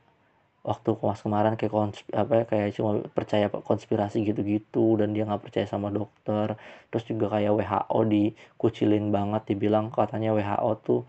waktu 0.64 0.90
kemarin 0.96 1.54
kayak 1.60 1.72
konsp 1.76 2.08
apa 2.16 2.32
ya, 2.40 2.44
kayak 2.48 2.68
cuma 2.72 3.04
percaya 3.12 3.52
konspirasi 3.52 4.24
gitu-gitu 4.24 4.96
dan 4.96 5.12
dia 5.12 5.28
nggak 5.28 5.44
percaya 5.44 5.66
sama 5.68 5.92
dokter. 5.92 6.56
Terus 6.88 7.04
juga 7.04 7.36
kayak 7.36 7.52
WHO 7.60 8.00
dikucilin 8.08 9.12
banget 9.12 9.42
dibilang 9.52 9.92
katanya 9.92 10.32
WHO 10.32 10.70
tuh 10.80 11.00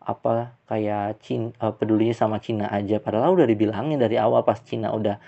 apa 0.00 0.56
kayak 0.70 1.20
Cina 1.20 1.52
uh, 1.60 1.74
pedulinya 1.74 2.14
sama 2.14 2.38
Cina 2.38 2.70
aja. 2.70 3.02
Padahal 3.02 3.34
udah 3.34 3.46
dibilangin 3.50 3.98
dari 3.98 4.16
awal 4.16 4.46
pas 4.46 4.62
Cina 4.62 4.94
udah 4.94 5.18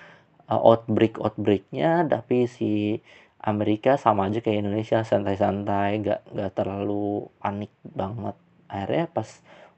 uh, 0.49 0.61
outbreak 0.62 1.18
outbreaknya 1.18 2.07
tapi 2.07 2.47
si 2.47 3.03
Amerika 3.43 3.99
sama 3.99 4.30
aja 4.30 4.38
kayak 4.38 4.62
Indonesia 4.62 5.03
santai-santai 5.03 5.99
gak 6.07 6.20
nggak 6.30 6.53
terlalu 6.55 7.26
panik 7.43 7.74
banget. 7.82 8.38
Akhirnya 8.70 9.11
pas 9.11 9.28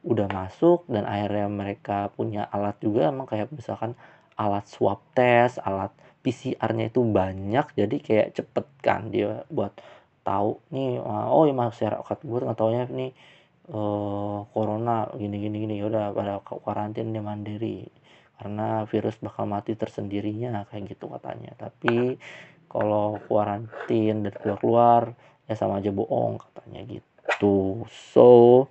udah 0.05 0.28
masuk 0.28 0.84
dan 0.86 1.09
akhirnya 1.09 1.48
mereka 1.48 2.12
punya 2.12 2.44
alat 2.52 2.76
juga 2.84 3.09
emang 3.09 3.24
kayak 3.24 3.48
misalkan 3.50 3.96
alat 4.36 4.68
swab 4.68 5.00
test, 5.16 5.57
alat 5.64 5.90
PCR-nya 6.20 6.92
itu 6.92 7.00
banyak 7.05 7.66
jadi 7.76 7.96
kayak 8.00 8.28
cepet 8.36 8.66
kan 8.84 9.09
dia 9.09 9.48
buat 9.48 9.72
tahu 10.24 10.61
nih 10.72 11.00
oh 11.05 11.44
ya 11.44 11.52
masyarakat 11.52 12.18
gue 12.24 12.38
nggak 12.44 12.57
taunya 12.57 12.84
nih 12.88 13.12
uh, 13.72 14.44
corona 14.52 15.09
gini 15.16 15.36
gini 15.40 15.57
gini. 15.64 15.76
Udah 15.80 16.12
pada 16.12 16.40
karantin 16.44 17.14
di 17.14 17.20
mandiri 17.22 17.88
karena 18.34 18.82
virus 18.90 19.16
bakal 19.22 19.46
mati 19.46 19.78
tersendirinya 19.78 20.66
kayak 20.68 20.96
gitu 20.96 21.09
katanya. 21.09 21.55
Tapi 21.57 22.18
kalau 22.68 23.22
kuarantin 23.30 24.26
dan 24.26 24.34
keluar 24.34 24.59
keluar 24.61 25.02
ya 25.46 25.55
sama 25.55 25.78
aja 25.80 25.94
bohong 25.94 26.40
katanya 26.40 26.80
gitu. 26.88 27.86
So 28.12 28.66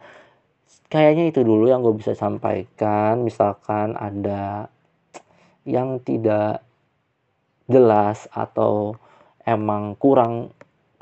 kayaknya 0.87 1.33
itu 1.33 1.41
dulu 1.41 1.69
yang 1.69 1.81
gue 1.81 1.95
bisa 1.97 2.13
sampaikan. 2.13 3.21
Misalkan 3.25 3.97
ada 3.97 4.69
yang 5.63 6.03
tidak 6.03 6.61
jelas 7.67 8.27
atau 8.35 8.99
emang 9.47 9.95
kurang 9.95 10.51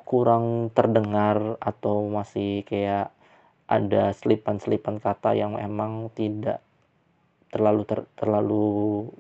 kurang 0.05 0.69
terdengar 0.75 1.55
atau 1.63 2.05
masih 2.11 2.67
kayak 2.67 3.15
ada 3.71 4.11
selipan-selipan 4.11 4.99
kata 4.99 5.31
yang 5.31 5.55
emang 5.55 6.11
tidak 6.11 6.59
terlalu 7.47 7.87
ter, 7.87 8.03
terlalu 8.19 8.67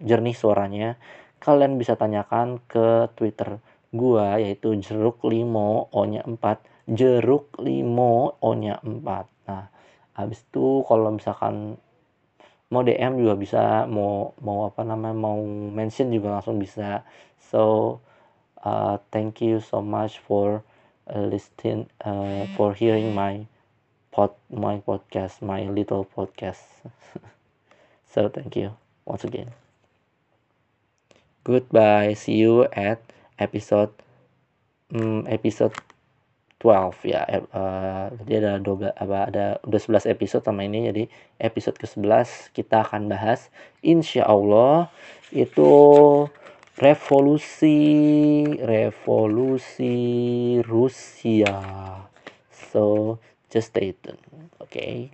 jernih 0.03 0.35
suaranya 0.35 0.99
kalian 1.39 1.79
bisa 1.79 1.95
tanyakan 1.95 2.59
ke 2.67 3.07
Twitter 3.15 3.63
gua 3.95 4.39
yaitu 4.39 4.75
jeruk 4.79 5.23
limo 5.23 5.87
o-nya 5.95 6.23
4 6.27 6.37
jeruk 6.91 7.55
limo 7.63 8.35
o-nya 8.43 8.79
4 8.83 9.47
nah 9.47 9.71
habis 10.17 10.43
itu 10.43 10.83
kalau 10.87 11.09
misalkan 11.13 11.79
mau 12.71 12.83
DM 12.87 13.19
juga 13.19 13.35
bisa 13.35 13.61
mau 13.87 14.31
mau 14.39 14.67
apa 14.67 14.87
namanya 14.87 15.15
mau 15.15 15.39
mention 15.71 16.11
juga 16.11 16.39
langsung 16.39 16.59
bisa. 16.59 17.03
So 17.51 17.99
uh, 18.63 18.99
thank 19.11 19.43
you 19.43 19.59
so 19.59 19.83
much 19.83 20.23
for 20.23 20.63
uh, 21.11 21.27
listening 21.27 21.91
uh, 22.03 22.47
for 22.55 22.71
hearing 22.71 23.11
my 23.11 23.43
pod 24.11 24.35
my 24.47 24.79
podcast 24.83 25.43
my 25.43 25.67
little 25.67 26.07
podcast. 26.07 26.63
So 28.11 28.27
thank 28.27 28.59
you 28.59 28.75
once 29.07 29.23
again. 29.23 29.55
Goodbye. 31.47 32.11
See 32.11 32.43
you 32.43 32.67
at 32.75 32.99
episode 33.39 33.95
hmm, 34.91 35.23
episode 35.31 35.71
12 36.61 37.09
ya 37.09 37.25
uh, 37.51 38.13
jadi 38.21 38.33
ada 38.37 38.51
12 38.61 38.93
apa 38.93 39.17
ada 39.33 39.45
udah 39.65 39.81
11 39.81 40.13
episode 40.13 40.45
sama 40.45 40.61
ini 40.61 40.93
jadi 40.93 41.03
episode 41.41 41.81
ke-11 41.81 42.53
kita 42.53 42.85
akan 42.85 43.09
bahas 43.09 43.49
insya 43.81 44.29
Allah 44.29 44.93
itu 45.33 45.65
revolusi 46.77 47.77
revolusi 48.61 49.97
Rusia 50.61 51.57
so 52.53 53.17
just 53.49 53.73
stay 53.73 53.97
tuned 53.97 54.21
oke 54.61 54.69
okay? 54.69 55.09